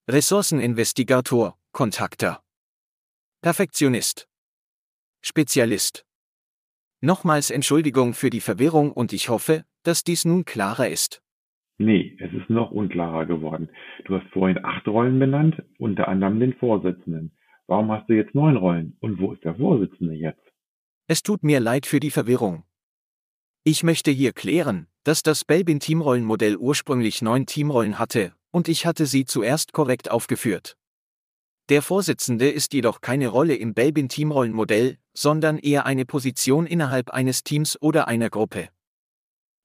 [0.10, 2.44] Ressourceninvestigator, Kontakter.
[3.42, 4.28] Perfektionist.
[5.22, 6.06] Spezialist.
[7.00, 11.24] Nochmals Entschuldigung für die Verwirrung und ich hoffe, dass dies nun klarer ist.
[11.78, 13.70] Nee, es ist noch unklarer geworden.
[14.04, 17.32] Du hast vorhin acht Rollen benannt, unter anderem den Vorsitzenden.
[17.68, 18.98] Warum hast du jetzt neun Rollen?
[19.00, 20.44] Und wo ist der Vorsitzende jetzt?
[21.08, 22.66] Es tut mir leid für die Verwirrung.
[23.64, 29.26] Ich möchte hier klären, dass das Belbin-Teamrollenmodell ursprünglich neun Teamrollen hatte, und ich hatte sie
[29.26, 30.78] zuerst korrekt aufgeführt.
[31.70, 37.80] Der Vorsitzende ist jedoch keine Rolle im Belbin-Teamrollenmodell, sondern eher eine Position innerhalb eines Teams
[37.80, 38.70] oder einer Gruppe.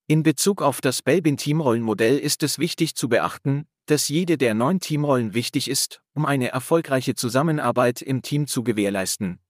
[0.09, 5.33] In Bezug auf das Belbin-Teamrollenmodell ist es wichtig zu beachten, dass jede der neun Teamrollen
[5.33, 9.41] wichtig ist, um eine erfolgreiche Zusammenarbeit im Team zu gewährleisten.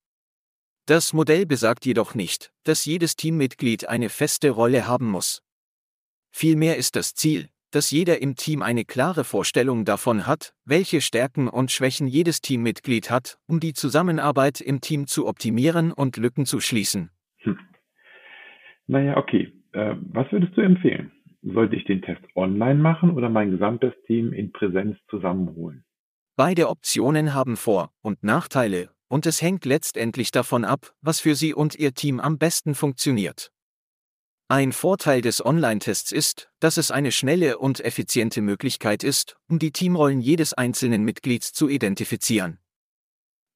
[0.87, 5.43] Das Modell besagt jedoch nicht, dass jedes Teammitglied eine feste Rolle haben muss.
[6.31, 11.49] Vielmehr ist das Ziel, dass jeder im Team eine klare Vorstellung davon hat, welche Stärken
[11.49, 16.61] und Schwächen jedes Teammitglied hat, um die Zusammenarbeit im Team zu optimieren und Lücken zu
[16.61, 17.11] schließen.
[17.39, 17.59] Hm.
[18.87, 19.53] Naja, okay.
[19.73, 21.11] Äh, was würdest du empfehlen?
[21.43, 25.85] Sollte ich den Test online machen oder mein gesamtes Team in Präsenz zusammenholen?
[26.37, 31.55] Beide Optionen haben Vor- und Nachteile, und es hängt letztendlich davon ab, was für Sie
[31.55, 33.53] und Ihr Team am besten funktioniert.
[34.49, 39.73] Ein Vorteil des Online-Tests ist, dass es eine schnelle und effiziente Möglichkeit ist, um die
[39.73, 42.61] Teamrollen jedes einzelnen Mitglieds zu identifizieren.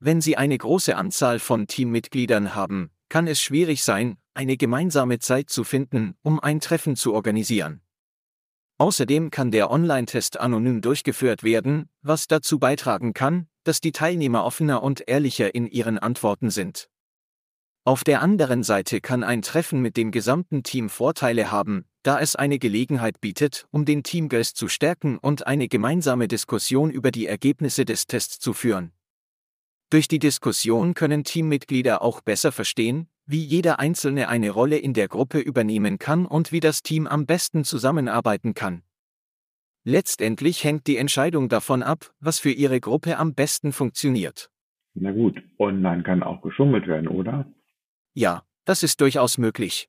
[0.00, 5.50] Wenn Sie eine große Anzahl von Teammitgliedern haben, kann es schwierig sein, eine gemeinsame Zeit
[5.50, 7.82] zu finden, um ein Treffen zu organisieren.
[8.80, 14.82] Außerdem kann der Online-Test anonym durchgeführt werden, was dazu beitragen kann, dass die Teilnehmer offener
[14.82, 16.88] und ehrlicher in ihren Antworten sind.
[17.84, 22.36] Auf der anderen Seite kann ein Treffen mit dem gesamten Team Vorteile haben, da es
[22.36, 27.84] eine Gelegenheit bietet, um den Teamgeist zu stärken und eine gemeinsame Diskussion über die Ergebnisse
[27.84, 28.92] des Tests zu führen.
[29.90, 35.06] Durch die Diskussion können Teammitglieder auch besser verstehen, wie jeder Einzelne eine Rolle in der
[35.06, 38.82] Gruppe übernehmen kann und wie das Team am besten zusammenarbeiten kann.
[39.84, 44.50] Letztendlich hängt die Entscheidung davon ab, was für Ihre Gruppe am besten funktioniert.
[44.94, 47.46] Na gut, online kann auch geschummelt werden, oder?
[48.14, 49.88] Ja, das ist durchaus möglich.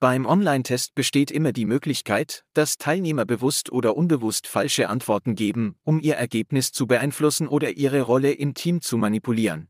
[0.00, 6.00] Beim Online-Test besteht immer die Möglichkeit, dass Teilnehmer bewusst oder unbewusst falsche Antworten geben, um
[6.00, 9.69] ihr Ergebnis zu beeinflussen oder ihre Rolle im Team zu manipulieren.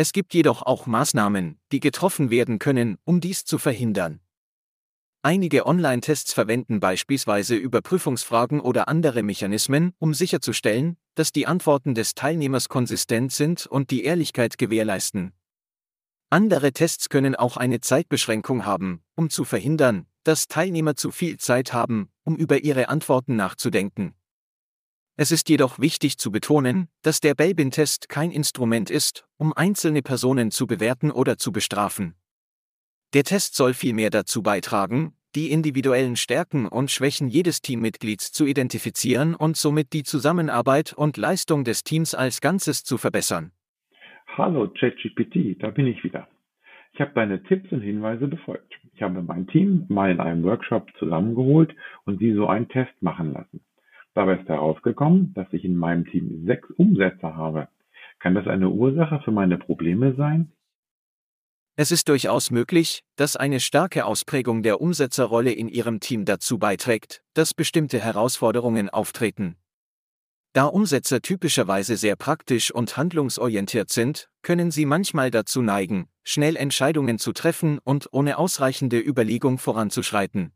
[0.00, 4.20] Es gibt jedoch auch Maßnahmen, die getroffen werden können, um dies zu verhindern.
[5.20, 12.70] Einige Online-Tests verwenden beispielsweise Überprüfungsfragen oder andere Mechanismen, um sicherzustellen, dass die Antworten des Teilnehmers
[12.70, 15.34] konsistent sind und die Ehrlichkeit gewährleisten.
[16.30, 21.74] Andere Tests können auch eine Zeitbeschränkung haben, um zu verhindern, dass Teilnehmer zu viel Zeit
[21.74, 24.14] haben, um über ihre Antworten nachzudenken.
[25.22, 30.50] Es ist jedoch wichtig zu betonen, dass der Belbin-Test kein Instrument ist, um einzelne Personen
[30.50, 32.14] zu bewerten oder zu bestrafen.
[33.12, 39.34] Der Test soll vielmehr dazu beitragen, die individuellen Stärken und Schwächen jedes Teammitglieds zu identifizieren
[39.34, 43.52] und somit die Zusammenarbeit und Leistung des Teams als Ganzes zu verbessern.
[44.38, 46.28] Hallo ChatGPT, da bin ich wieder.
[46.94, 48.72] Ich habe deine Tipps und Hinweise befolgt.
[48.94, 53.34] Ich habe mein Team mal in einem Workshop zusammengeholt und sie so einen Test machen
[53.34, 53.60] lassen.
[54.14, 57.68] Dabei ist herausgekommen, dass ich in meinem Team sechs Umsetzer habe.
[58.18, 60.52] Kann das eine Ursache für meine Probleme sein?
[61.76, 67.22] Es ist durchaus möglich, dass eine starke Ausprägung der Umsetzerrolle in Ihrem Team dazu beiträgt,
[67.32, 69.56] dass bestimmte Herausforderungen auftreten.
[70.52, 77.18] Da Umsetzer typischerweise sehr praktisch und handlungsorientiert sind, können sie manchmal dazu neigen, schnell Entscheidungen
[77.18, 80.52] zu treffen und ohne ausreichende Überlegung voranzuschreiten.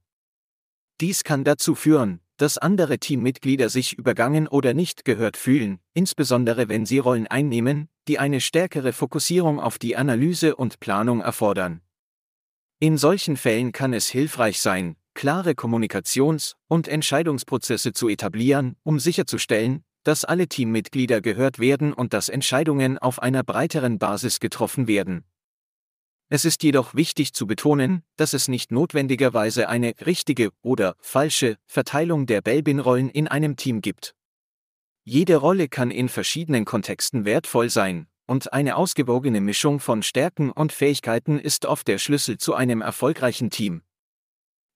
[1.01, 6.87] Dies kann dazu führen, dass andere Teammitglieder sich übergangen oder nicht gehört fühlen, insbesondere wenn
[6.87, 11.81] sie Rollen einnehmen, die eine stärkere Fokussierung auf die Analyse und Planung erfordern.
[12.81, 19.85] In solchen Fällen kann es hilfreich sein, klare Kommunikations- und Entscheidungsprozesse zu etablieren, um sicherzustellen,
[20.03, 25.25] dass alle Teammitglieder gehört werden und dass Entscheidungen auf einer breiteren Basis getroffen werden.
[26.31, 32.27] Es ist jedoch wichtig zu betonen, dass es nicht notwendigerweise eine richtige oder falsche Verteilung
[32.27, 34.15] der Belbin-Rollen in einem Team gibt.
[35.05, 40.73] Jede Rolle kann in verschiedenen Kontexten wertvoll sein, und eine ausgewogene Mischung von Stärken und
[40.73, 43.83] Fähigkeiten ist oft der Schlüssel zu einem erfolgreichen Team.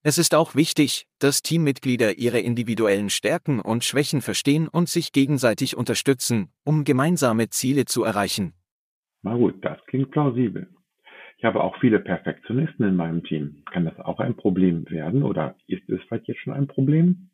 [0.02, 5.76] Es ist auch wichtig, dass Teammitglieder ihre individuellen Stärken und Schwächen verstehen und sich gegenseitig
[5.76, 8.54] unterstützen, um gemeinsame Ziele zu erreichen.
[9.22, 10.68] Na gut, das klingt plausibel.
[11.38, 13.62] Ich habe auch viele Perfektionisten in meinem Team.
[13.72, 17.30] Kann das auch ein Problem werden oder ist es vielleicht jetzt schon ein Problem?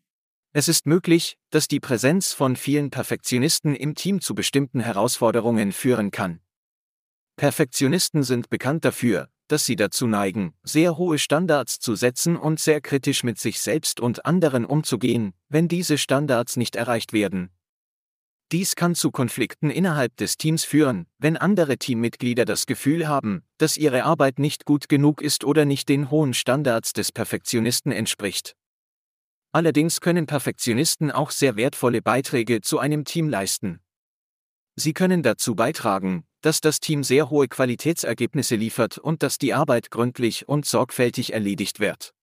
[0.52, 6.10] Es ist möglich, dass die Präsenz von vielen Perfektionisten im Team zu bestimmten Herausforderungen führen
[6.10, 6.40] kann.
[7.36, 12.82] Perfektionisten sind bekannt dafür, dass sie dazu neigen, sehr hohe Standards zu setzen und sehr
[12.82, 17.53] kritisch mit sich selbst und anderen umzugehen, wenn diese Standards nicht erreicht werden.
[18.54, 23.76] Dies kann zu Konflikten innerhalb des Teams führen, wenn andere Teammitglieder das Gefühl haben, dass
[23.76, 28.54] ihre Arbeit nicht gut genug ist oder nicht den hohen Standards des Perfektionisten entspricht.
[29.50, 33.80] Allerdings können Perfektionisten auch sehr wertvolle Beiträge zu einem Team leisten.
[34.76, 39.90] Sie können dazu beitragen, dass das Team sehr hohe Qualitätsergebnisse liefert und dass die Arbeit
[39.90, 42.14] gründlich und sorgfältig erledigt wird.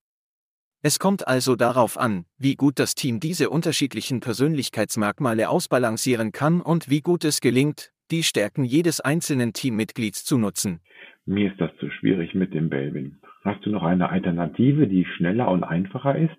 [0.84, 6.90] Es kommt also darauf an, wie gut das Team diese unterschiedlichen Persönlichkeitsmerkmale ausbalancieren kann und
[6.90, 10.80] wie gut es gelingt, die Stärken jedes einzelnen Teammitglieds zu nutzen.
[11.26, 13.22] Mir ist das zu schwierig mit dem Belbin.
[13.44, 16.38] Hast du noch eine Alternative, die schneller und einfacher ist?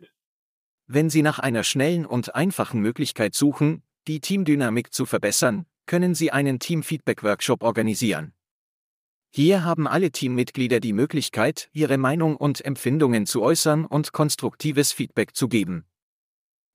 [0.88, 6.32] Wenn Sie nach einer schnellen und einfachen Möglichkeit suchen, die Teamdynamik zu verbessern, können Sie
[6.32, 8.32] einen Teamfeedback-Workshop organisieren.
[9.34, 15.34] Hier haben alle Teammitglieder die Möglichkeit, ihre Meinung und Empfindungen zu äußern und konstruktives Feedback
[15.34, 15.86] zu geben.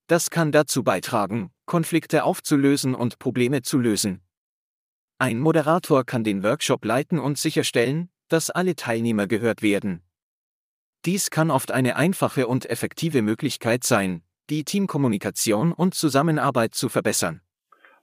[0.08, 4.22] Das kann dazu beitragen, Konflikte aufzulösen und Probleme zu lösen.
[5.20, 10.02] Ein Moderator kann den Workshop leiten und sicherstellen, dass alle Teilnehmer gehört werden.
[11.06, 17.42] Dies kann oft eine einfache und effektive Möglichkeit sein, die Teamkommunikation und Zusammenarbeit zu verbessern.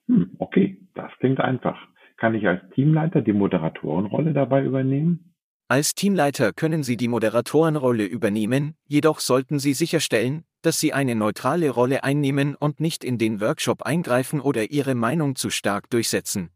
[0.06, 1.76] Hm, okay, das klingt einfach.
[2.16, 5.34] Kann ich als Teamleiter die Moderatorenrolle dabei übernehmen?
[5.68, 11.70] Als Teamleiter können Sie die Moderatorenrolle übernehmen, jedoch sollten Sie sicherstellen, dass Sie eine neutrale
[11.70, 16.50] Rolle einnehmen und nicht in den Workshop eingreifen oder Ihre Meinung zu stark durchsetzen.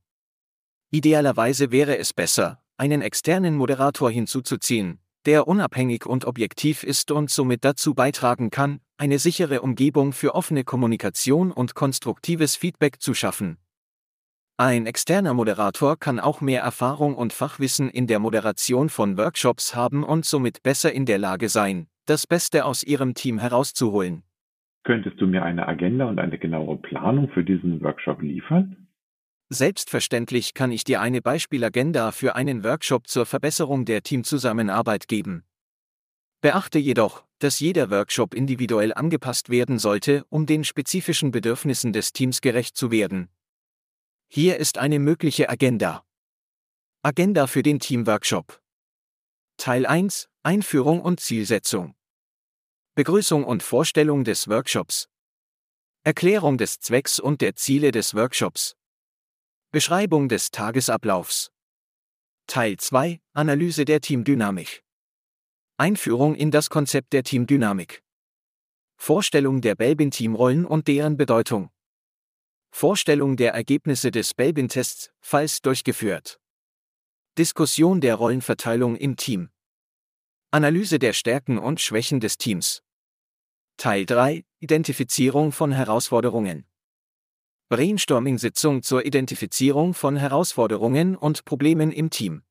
[0.90, 7.64] Idealerweise wäre es besser, einen externen Moderator hinzuzuziehen, der unabhängig und objektiv ist und somit
[7.64, 13.58] dazu beitragen kann, eine sichere Umgebung für offene Kommunikation und konstruktives Feedback zu schaffen.
[14.60, 20.02] Ein externer Moderator kann auch mehr Erfahrung und Fachwissen in der Moderation von Workshops haben
[20.02, 24.24] und somit besser in der Lage sein, das Beste aus ihrem Team herauszuholen.
[24.82, 28.88] Könntest du mir eine Agenda und eine genauere Planung für diesen Workshop liefern?
[29.48, 35.44] Selbstverständlich kann ich dir eine Beispielagenda für einen Workshop zur Verbesserung der Teamzusammenarbeit geben.
[36.40, 42.40] Beachte jedoch, dass jeder Workshop individuell angepasst werden sollte, um den spezifischen Bedürfnissen des Teams
[42.40, 43.28] gerecht zu werden.
[44.30, 46.04] Hier ist eine mögliche Agenda.
[47.02, 48.60] Agenda für den Teamworkshop.
[49.56, 51.94] Teil 1 Einführung und Zielsetzung.
[52.94, 55.08] Begrüßung und Vorstellung des Workshops.
[56.04, 58.76] Erklärung des Zwecks und der Ziele des Workshops.
[59.70, 61.50] Beschreibung des Tagesablaufs.
[62.46, 64.84] Teil 2 Analyse der Teamdynamik.
[65.78, 68.02] Einführung in das Konzept der Teamdynamik.
[68.98, 71.70] Vorstellung der Belbin-Teamrollen und deren Bedeutung.
[72.70, 76.40] Vorstellung der Ergebnisse des Belbin-Tests, falls durchgeführt.
[77.36, 79.50] Diskussion der Rollenverteilung im Team.
[80.50, 82.82] Analyse der Stärken und Schwächen des Teams.
[83.76, 86.66] Teil 3 Identifizierung von Herausforderungen.
[87.68, 92.42] Brainstorming-Sitzung zur Identifizierung von Herausforderungen und Problemen im Team.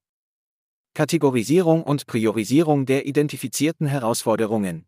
[0.94, 4.86] Kategorisierung und Priorisierung der identifizierten Herausforderungen.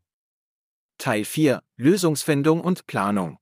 [0.98, 3.38] Teil 4 Lösungsfindung und Planung.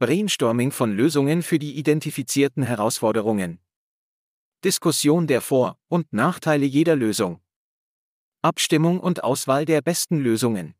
[0.00, 3.58] Brainstorming von Lösungen für die identifizierten Herausforderungen.
[4.64, 7.40] Diskussion der Vor- und Nachteile jeder Lösung.
[8.40, 10.76] Abstimmung und Auswahl der besten Lösungen.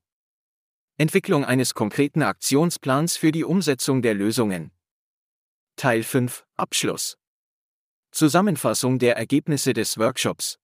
[0.98, 4.70] Entwicklung eines konkreten Aktionsplans für die Umsetzung der Lösungen.
[5.74, 7.18] Teil 5 Abschluss.
[8.12, 10.60] Zusammenfassung der Ergebnisse des Workshops.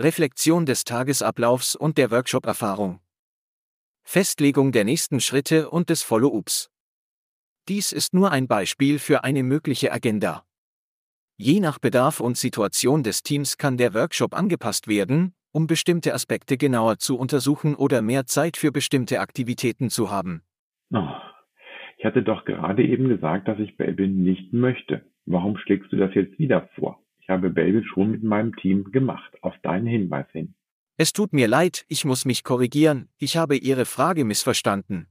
[0.00, 3.00] Reflexion des Tagesablaufs und der Workshop-Erfahrung.
[4.02, 6.71] Festlegung der nächsten Schritte und des Follow-ups.
[7.68, 10.44] Dies ist nur ein Beispiel für eine mögliche Agenda.
[11.36, 16.56] Je nach Bedarf und Situation des Teams kann der Workshop angepasst werden, um bestimmte Aspekte
[16.56, 20.42] genauer zu untersuchen oder mehr Zeit für bestimmte Aktivitäten zu haben.
[20.92, 21.08] Oh,
[21.98, 25.04] ich hatte doch gerade eben gesagt, dass ich Babel nicht möchte.
[25.24, 27.00] Warum schlägst du das jetzt wieder vor?
[27.20, 30.54] Ich habe Babel schon mit meinem Team gemacht, auf deinen Hinweis hin.
[30.96, 35.06] Es tut mir leid, ich muss mich korrigieren, ich habe Ihre Frage missverstanden.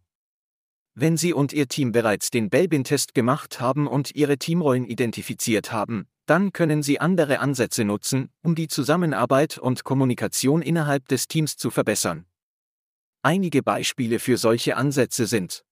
[0.93, 6.07] Wenn Sie und Ihr Team bereits den Belbin-Test gemacht haben und Ihre Teamrollen identifiziert haben,
[6.25, 11.69] dann können Sie andere Ansätze nutzen, um die Zusammenarbeit und Kommunikation innerhalb des Teams zu
[11.69, 12.25] verbessern.
[13.21, 15.63] Einige Beispiele für solche Ansätze sind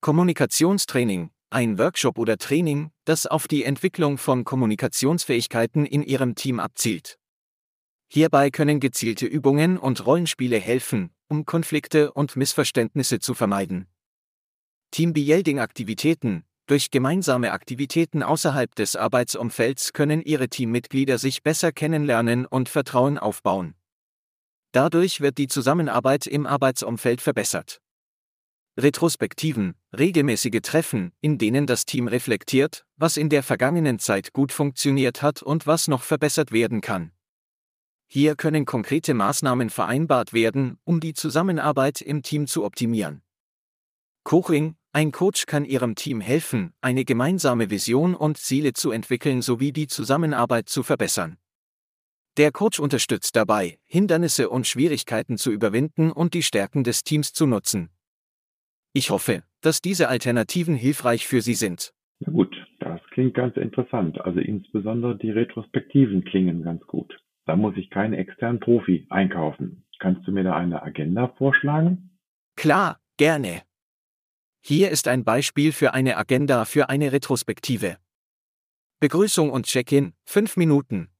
[0.00, 7.18] Kommunikationstraining, ein Workshop oder Training, das auf die Entwicklung von Kommunikationsfähigkeiten in Ihrem Team abzielt.
[8.08, 13.91] Hierbei können gezielte Übungen und Rollenspiele helfen, um Konflikte und Missverständnisse zu vermeiden.
[14.92, 23.16] Teambuilding-Aktivitäten, durch gemeinsame Aktivitäten außerhalb des Arbeitsumfelds können Ihre Teammitglieder sich besser kennenlernen und Vertrauen
[23.16, 23.74] aufbauen.
[24.72, 27.80] Dadurch wird die Zusammenarbeit im Arbeitsumfeld verbessert.
[28.78, 35.22] Retrospektiven, regelmäßige Treffen, in denen das Team reflektiert, was in der vergangenen Zeit gut funktioniert
[35.22, 37.12] hat und was noch verbessert werden kann.
[38.08, 43.22] Hier können konkrete Maßnahmen vereinbart werden, um die Zusammenarbeit im Team zu optimieren.
[44.24, 49.72] Coaching, ein Coach kann Ihrem Team helfen, eine gemeinsame Vision und Ziele zu entwickeln sowie
[49.72, 51.38] die Zusammenarbeit zu verbessern.
[52.36, 57.46] Der Coach unterstützt dabei, Hindernisse und Schwierigkeiten zu überwinden und die Stärken des Teams zu
[57.46, 57.88] nutzen.
[58.92, 61.94] Ich hoffe, dass diese Alternativen hilfreich für Sie sind.
[62.20, 64.20] Na gut, das klingt ganz interessant.
[64.20, 67.18] Also insbesondere die Retrospektiven klingen ganz gut.
[67.46, 69.84] Da muss ich keinen externen Profi einkaufen.
[69.98, 72.18] Kannst du mir da eine Agenda vorschlagen?
[72.56, 73.62] Klar, gerne.
[74.64, 77.96] Hier ist ein Beispiel für eine Agenda für eine Retrospektive.
[79.00, 81.10] Begrüßung und Check-in, 5 Minuten.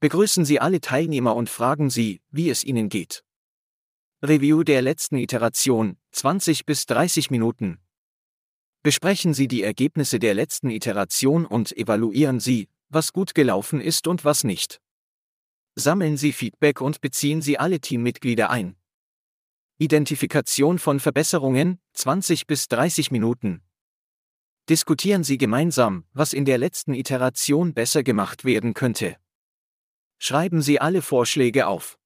[0.00, 3.22] Begrüßen Sie alle Teilnehmer und fragen Sie, wie es Ihnen geht.
[4.20, 7.78] Review der letzten Iteration, 20 bis 30 Minuten.
[8.82, 14.24] Besprechen Sie die Ergebnisse der letzten Iteration und evaluieren Sie, was gut gelaufen ist und
[14.24, 14.80] was nicht.
[15.76, 18.74] Sammeln Sie Feedback und beziehen Sie alle Teammitglieder ein.
[19.82, 23.62] Identifikation von Verbesserungen 20 bis 30 Minuten.
[24.68, 29.16] Diskutieren Sie gemeinsam, was in der letzten Iteration besser gemacht werden könnte.
[30.18, 31.98] Schreiben Sie alle Vorschläge auf.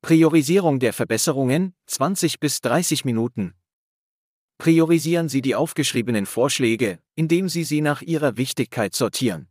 [0.00, 3.52] Priorisierung der Verbesserungen 20 bis 30 Minuten.
[4.56, 9.46] Priorisieren Sie die aufgeschriebenen Vorschläge, indem Sie sie nach ihrer Wichtigkeit sortieren.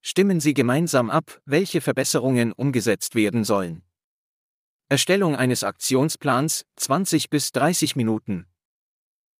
[0.00, 3.82] Stimmen Sie gemeinsam ab, welche Verbesserungen umgesetzt werden sollen.
[4.90, 8.48] Erstellung eines Aktionsplans 20 bis 30 Minuten.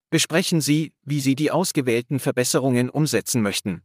[0.08, 3.82] Besprechen Sie, wie Sie die ausgewählten Verbesserungen umsetzen möchten.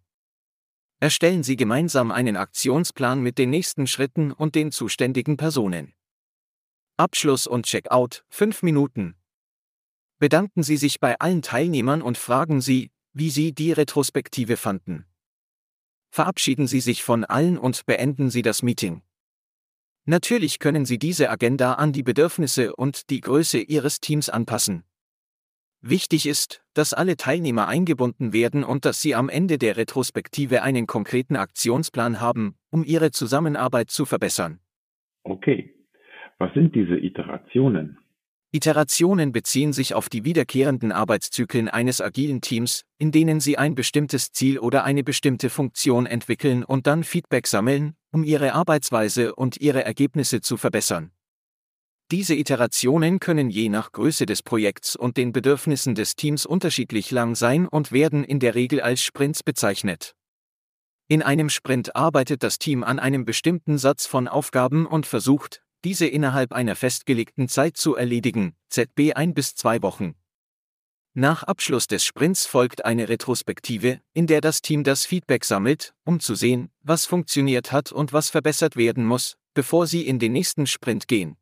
[1.00, 5.96] Erstellen Sie gemeinsam einen Aktionsplan mit den nächsten Schritten und den zuständigen Personen.
[6.98, 9.16] Abschluss und Checkout 5 Minuten.
[10.20, 15.08] Bedanken Sie sich bei allen Teilnehmern und fragen Sie, wie Sie die Retrospektive fanden.
[16.12, 19.02] Verabschieden Sie sich von allen und beenden Sie das Meeting.
[20.08, 24.84] Natürlich können Sie diese Agenda an die Bedürfnisse und die Größe Ihres Teams anpassen.
[25.82, 30.86] Wichtig ist, dass alle Teilnehmer eingebunden werden und dass Sie am Ende der Retrospektive einen
[30.86, 34.60] konkreten Aktionsplan haben, um Ihre Zusammenarbeit zu verbessern.
[35.24, 35.74] Okay.
[36.38, 37.98] Was sind diese Iterationen?
[38.56, 44.32] Iterationen beziehen sich auf die wiederkehrenden Arbeitszyklen eines agilen Teams, in denen sie ein bestimmtes
[44.32, 49.84] Ziel oder eine bestimmte Funktion entwickeln und dann Feedback sammeln, um ihre Arbeitsweise und ihre
[49.84, 51.12] Ergebnisse zu verbessern.
[52.12, 57.36] Diese Iterationen können je nach Größe des Projekts und den Bedürfnissen des Teams unterschiedlich lang
[57.36, 60.16] sein und werden in der Regel als Sprints bezeichnet.
[61.10, 66.08] In einem Sprint arbeitet das Team an einem bestimmten Satz von Aufgaben und versucht, diese
[66.08, 70.16] innerhalb einer festgelegten Zeit zu erledigen, ZB ein bis zwei Wochen.
[71.14, 76.20] Nach Abschluss des Sprints folgt eine Retrospektive, in der das Team das Feedback sammelt, um
[76.20, 80.68] zu sehen, was funktioniert hat und was verbessert werden muss, bevor sie in den nächsten
[80.68, 81.38] Sprint gehen.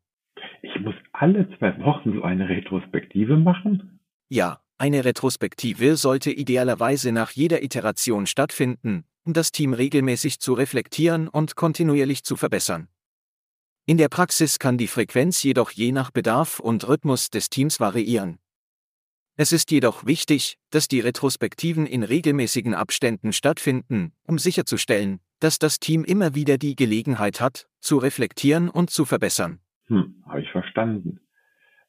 [0.62, 3.98] Ich muss alle zwei Wochen so eine Retrospektive machen?
[4.28, 11.28] Ja, eine Retrospektive sollte idealerweise nach jeder Iteration stattfinden, um das Team regelmäßig zu reflektieren
[11.28, 12.88] und kontinuierlich zu verbessern.
[13.86, 18.38] In der Praxis kann die Frequenz jedoch je nach Bedarf und Rhythmus des Teams variieren.
[19.36, 25.80] Es ist jedoch wichtig, dass die Retrospektiven in regelmäßigen Abständen stattfinden, um sicherzustellen, dass das
[25.80, 29.58] Team immer wieder die Gelegenheit hat, zu reflektieren und zu verbessern.
[29.88, 31.20] Hm, habe ich verstanden.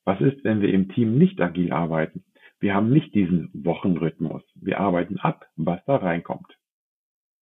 [0.04, 2.26] Was ist, wenn wir im Team nicht agil arbeiten?
[2.60, 4.44] Wir haben nicht diesen Wochenrhythmus.
[4.56, 6.58] Wir arbeiten ab, was da reinkommt.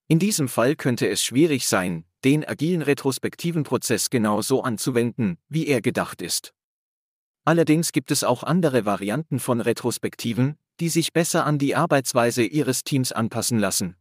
[0.08, 5.68] In diesem Fall könnte es schwierig sein, den agilen retrospektiven Prozess genau so anzuwenden, wie
[5.68, 6.54] er gedacht ist.
[7.46, 12.84] Allerdings gibt es auch andere Varianten von Retrospektiven, die sich besser an die Arbeitsweise Ihres
[12.84, 13.98] Teams anpassen lassen.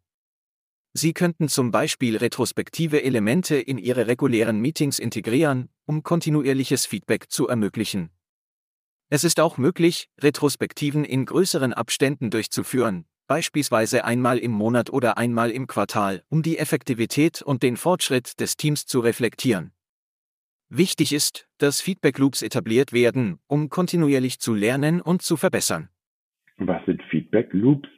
[0.95, 7.49] Sie könnten zum Beispiel retrospektive Elemente in Ihre regulären Meetings integrieren, um kontinuierliches Feedback zu
[7.49, 8.11] ermöglichen.
[9.09, 15.51] Es ist auch möglich, Retrospektiven in größeren Abständen durchzuführen, beispielsweise einmal im Monat oder einmal
[15.51, 19.72] im Quartal, um die Effektivität und den Fortschritt des Teams zu reflektieren.
[20.68, 25.89] Wichtig ist, dass Feedback Loops etabliert werden, um kontinuierlich zu lernen und zu verbessern.
[26.59, 27.89] Was sind Feedback Loops?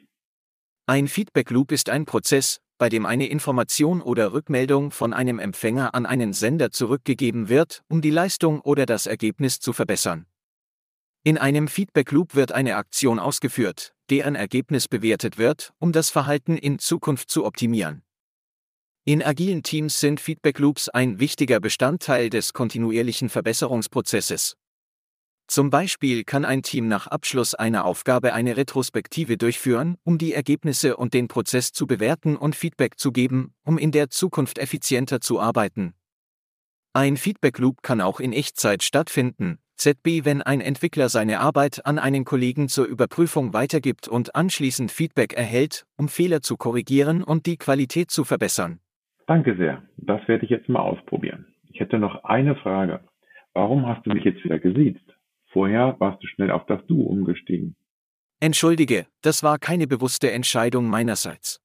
[0.85, 5.93] Ein Feedback Loop ist ein Prozess, bei dem eine Information oder Rückmeldung von einem Empfänger
[5.95, 10.27] an einen Sender zurückgegeben wird, um die Leistung oder das Ergebnis zu verbessern.
[11.25, 16.57] In einem Feedback Loop wird eine Aktion ausgeführt, deren Ergebnis bewertet wird, um das Verhalten
[16.57, 18.01] in Zukunft zu optimieren.
[19.03, 24.57] In agilen Teams sind Feedback Loops ein wichtiger Bestandteil des kontinuierlichen Verbesserungsprozesses.
[25.47, 30.97] Zum Beispiel kann ein Team nach Abschluss einer Aufgabe eine Retrospektive durchführen, um die Ergebnisse
[30.97, 35.39] und den Prozess zu bewerten und Feedback zu geben, um in der Zukunft effizienter zu
[35.39, 35.93] arbeiten.
[36.93, 41.99] Ein Feedback Loop kann auch in Echtzeit stattfinden, ZB, wenn ein Entwickler seine Arbeit an
[41.99, 47.57] einen Kollegen zur Überprüfung weitergibt und anschließend Feedback erhält, um Fehler zu korrigieren und die
[47.57, 48.79] Qualität zu verbessern.
[49.27, 49.83] Danke sehr.
[49.97, 51.47] Das werde ich jetzt mal ausprobieren.
[51.69, 53.01] Ich hätte noch eine Frage.
[53.53, 55.05] Warum hast du mich jetzt wieder gesiezt?
[55.51, 57.75] Vorher warst du schnell auf das Du umgestiegen.
[58.39, 61.61] Entschuldige, das war keine bewusste Entscheidung meinerseits.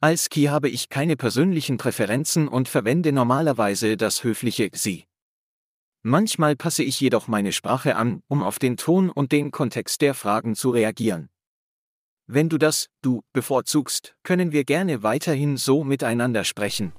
[0.00, 5.04] Als Key habe ich keine persönlichen Präferenzen und verwende normalerweise das höfliche Sie.
[6.06, 10.12] Manchmal passe ich jedoch meine Sprache an, um auf den Ton und den Kontext der
[10.12, 11.30] Fragen zu reagieren.
[12.26, 16.92] Wenn du das Du bevorzugst, können wir gerne weiterhin so miteinander sprechen.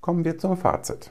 [0.00, 1.10] Kommen wir zum Fazit.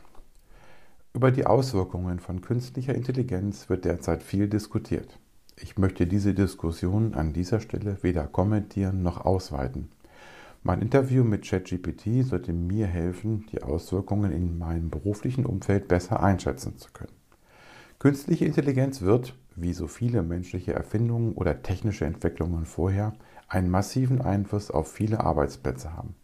[1.13, 5.19] Über die Auswirkungen von künstlicher Intelligenz wird derzeit viel diskutiert.
[5.57, 9.91] Ich möchte diese Diskussion an dieser Stelle weder kommentieren noch ausweiten.
[10.61, 16.77] Mein Interview mit ChatGPT sollte mir helfen, die Auswirkungen in meinem beruflichen Umfeld besser einschätzen
[16.77, 17.13] zu können.
[17.97, 23.13] Künstliche Intelligenz wird, wie so viele menschliche Erfindungen oder technische Entwicklungen vorher,
[23.47, 26.15] einen massiven Einfluss auf viele Arbeitsplätze haben.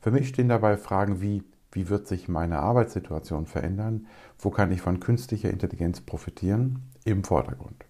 [0.00, 4.08] Für mich stehen dabei Fragen wie, wie wird sich meine Arbeitssituation verändern,
[4.40, 7.84] wo kann ich von künstlicher Intelligenz profitieren, im Vordergrund.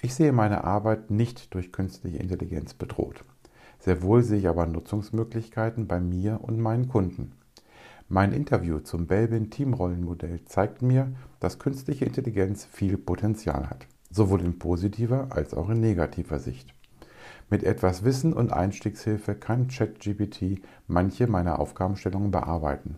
[0.00, 3.24] Ich sehe meine Arbeit nicht durch künstliche Intelligenz bedroht.
[3.78, 7.32] Sehr wohl sehe ich aber Nutzungsmöglichkeiten bei mir und meinen Kunden.
[8.08, 14.58] Mein Interview zum Belbin Teamrollenmodell zeigt mir, dass künstliche Intelligenz viel Potenzial hat sowohl in
[14.58, 16.74] positiver als auch in negativer Sicht.
[17.50, 22.96] Mit etwas Wissen und Einstiegshilfe kann ChatGPT manche meiner Aufgabenstellungen bearbeiten.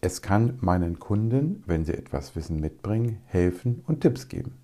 [0.00, 4.54] Es kann meinen Kunden, wenn sie etwas Wissen mitbringen, helfen und Tipps geben.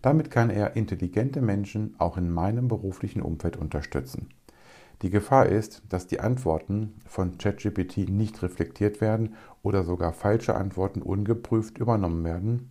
[0.00, 4.28] Damit kann er intelligente Menschen auch in meinem beruflichen Umfeld unterstützen.
[5.02, 11.02] Die Gefahr ist, dass die Antworten von ChatGPT nicht reflektiert werden oder sogar falsche Antworten
[11.02, 12.70] ungeprüft übernommen werden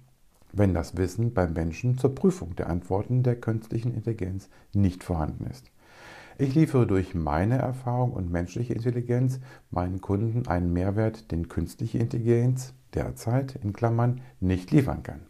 [0.58, 5.70] wenn das Wissen beim Menschen zur Prüfung der Antworten der künstlichen Intelligenz nicht vorhanden ist.
[6.38, 9.40] Ich liefere durch meine Erfahrung und menschliche Intelligenz
[9.72, 15.22] meinen Kunden einen Mehrwert, den künstliche Intelligenz derzeit in Klammern nicht liefern kann.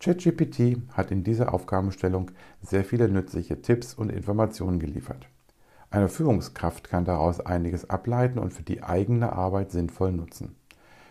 [0.00, 2.30] ChatGPT hat in dieser Aufgabenstellung
[2.62, 5.28] sehr viele nützliche Tipps und Informationen geliefert.
[5.92, 10.54] Eine Führungskraft kann daraus einiges ableiten und für die eigene Arbeit sinnvoll nutzen.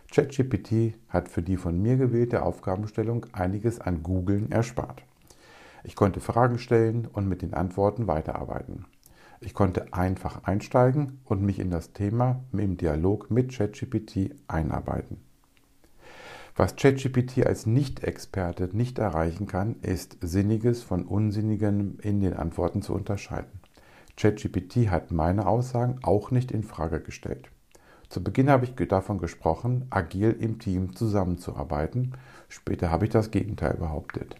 [0.09, 5.03] ChatGPT hat für die von mir gewählte Aufgabenstellung einiges an Googlen erspart.
[5.83, 8.85] Ich konnte Fragen stellen und mit den Antworten weiterarbeiten.
[9.41, 15.17] Ich konnte einfach einsteigen und mich in das Thema im Dialog mit ChatGPT einarbeiten.
[16.55, 22.93] Was ChatGPT als Nicht-Experte nicht erreichen kann, ist Sinniges von Unsinnigem in den Antworten zu
[22.93, 23.59] unterscheiden.
[24.19, 27.49] ChatGPT hat meine Aussagen auch nicht in Frage gestellt.
[28.09, 32.11] Zu Beginn habe ich davon gesprochen, agil im Team zusammenzuarbeiten.
[32.49, 34.35] Später habe ich das Gegenteil behauptet.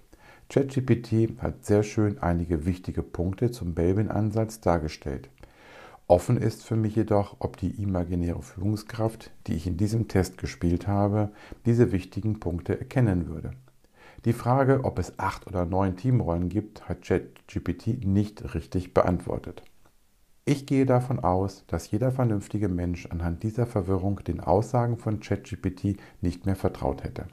[0.49, 5.30] ChatGPT hat sehr schön einige wichtige Punkte zum Belbin-Ansatz dargestellt.
[6.07, 10.88] Offen ist für mich jedoch, ob die imaginäre Führungskraft, die ich in diesem Test gespielt
[10.88, 11.30] habe,
[11.65, 13.51] diese wichtigen Punkte erkennen würde.
[14.25, 19.63] Die Frage, ob es acht oder neun Teamrollen gibt, hat ChatGPT nicht richtig beantwortet.
[20.52, 25.97] Ich gehe davon aus, dass jeder vernünftige Mensch anhand dieser Verwirrung den Aussagen von ChatGPT
[26.22, 27.28] nicht mehr vertraut hätte.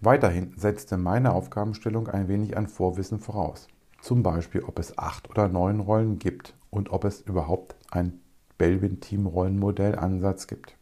[0.00, 3.68] Weiterhin setzte meine Aufgabenstellung ein wenig an Vorwissen voraus.
[4.00, 8.18] Zum Beispiel, ob es acht oder neun Rollen gibt und ob es überhaupt ein
[8.56, 10.78] Belvin-Team-Rollenmodell-Ansatz gibt.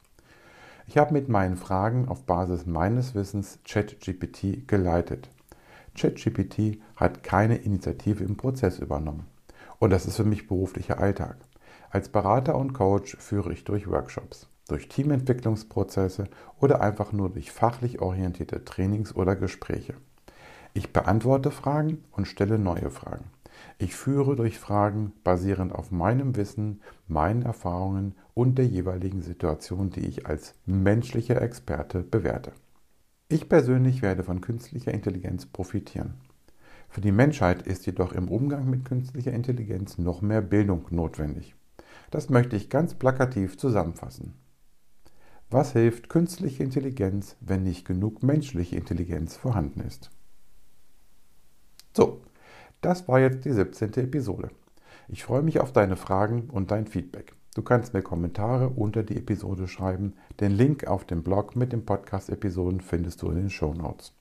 [0.87, 5.31] Ich habe mit meinen Fragen auf Basis meines Wissens ChatGPT geleitet.
[5.97, 9.32] ChatGPT hat keine Initiative im Prozess übernommen.
[9.83, 11.39] Und das ist für mich beruflicher Alltag.
[11.91, 16.29] Als Berater und Coach führe ich durch Workshops, durch Teamentwicklungsprozesse
[16.61, 19.95] oder einfach nur durch fachlich orientierte Trainings oder Gespräche.
[20.73, 23.25] Ich beantworte Fragen und stelle neue Fragen.
[23.77, 30.07] Ich führe durch Fragen basierend auf meinem Wissen, meinen Erfahrungen und der jeweiligen Situation, die
[30.07, 32.53] ich als menschlicher Experte bewerte.
[33.29, 36.21] Ich persönlich werde von künstlicher Intelligenz profitieren.
[36.93, 41.55] Für die Menschheit ist jedoch im Umgang mit künstlicher Intelligenz noch mehr Bildung notwendig.
[42.11, 44.35] Das möchte ich ganz plakativ zusammenfassen.
[45.49, 50.11] Was hilft künstliche Intelligenz, wenn nicht genug menschliche Intelligenz vorhanden ist?
[51.97, 52.21] So,
[52.83, 53.95] das war jetzt die 17.
[53.95, 54.51] Episode.
[55.09, 57.33] Ich freue mich auf deine Fragen und dein Feedback.
[57.55, 60.13] Du kannst mir Kommentare unter die Episode schreiben.
[60.41, 64.13] Den Link auf dem Blog mit den Podcast-Episoden findest du in den Show Notes.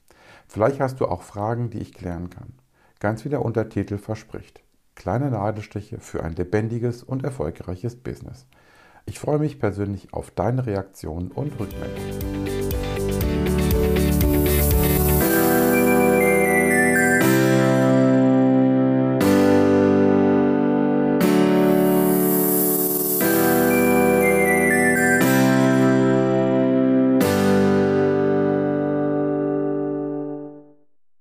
[0.48, 2.54] Vielleicht hast du auch Fragen, die ich klären kann.
[3.02, 4.62] Ganz wie der Untertitel verspricht.
[4.94, 8.46] Kleine Nadelstiche für ein lebendiges und erfolgreiches Business.
[9.08, 12.41] Ich freue mich persönlich auf deine Reaktionen und Rückmeldungen.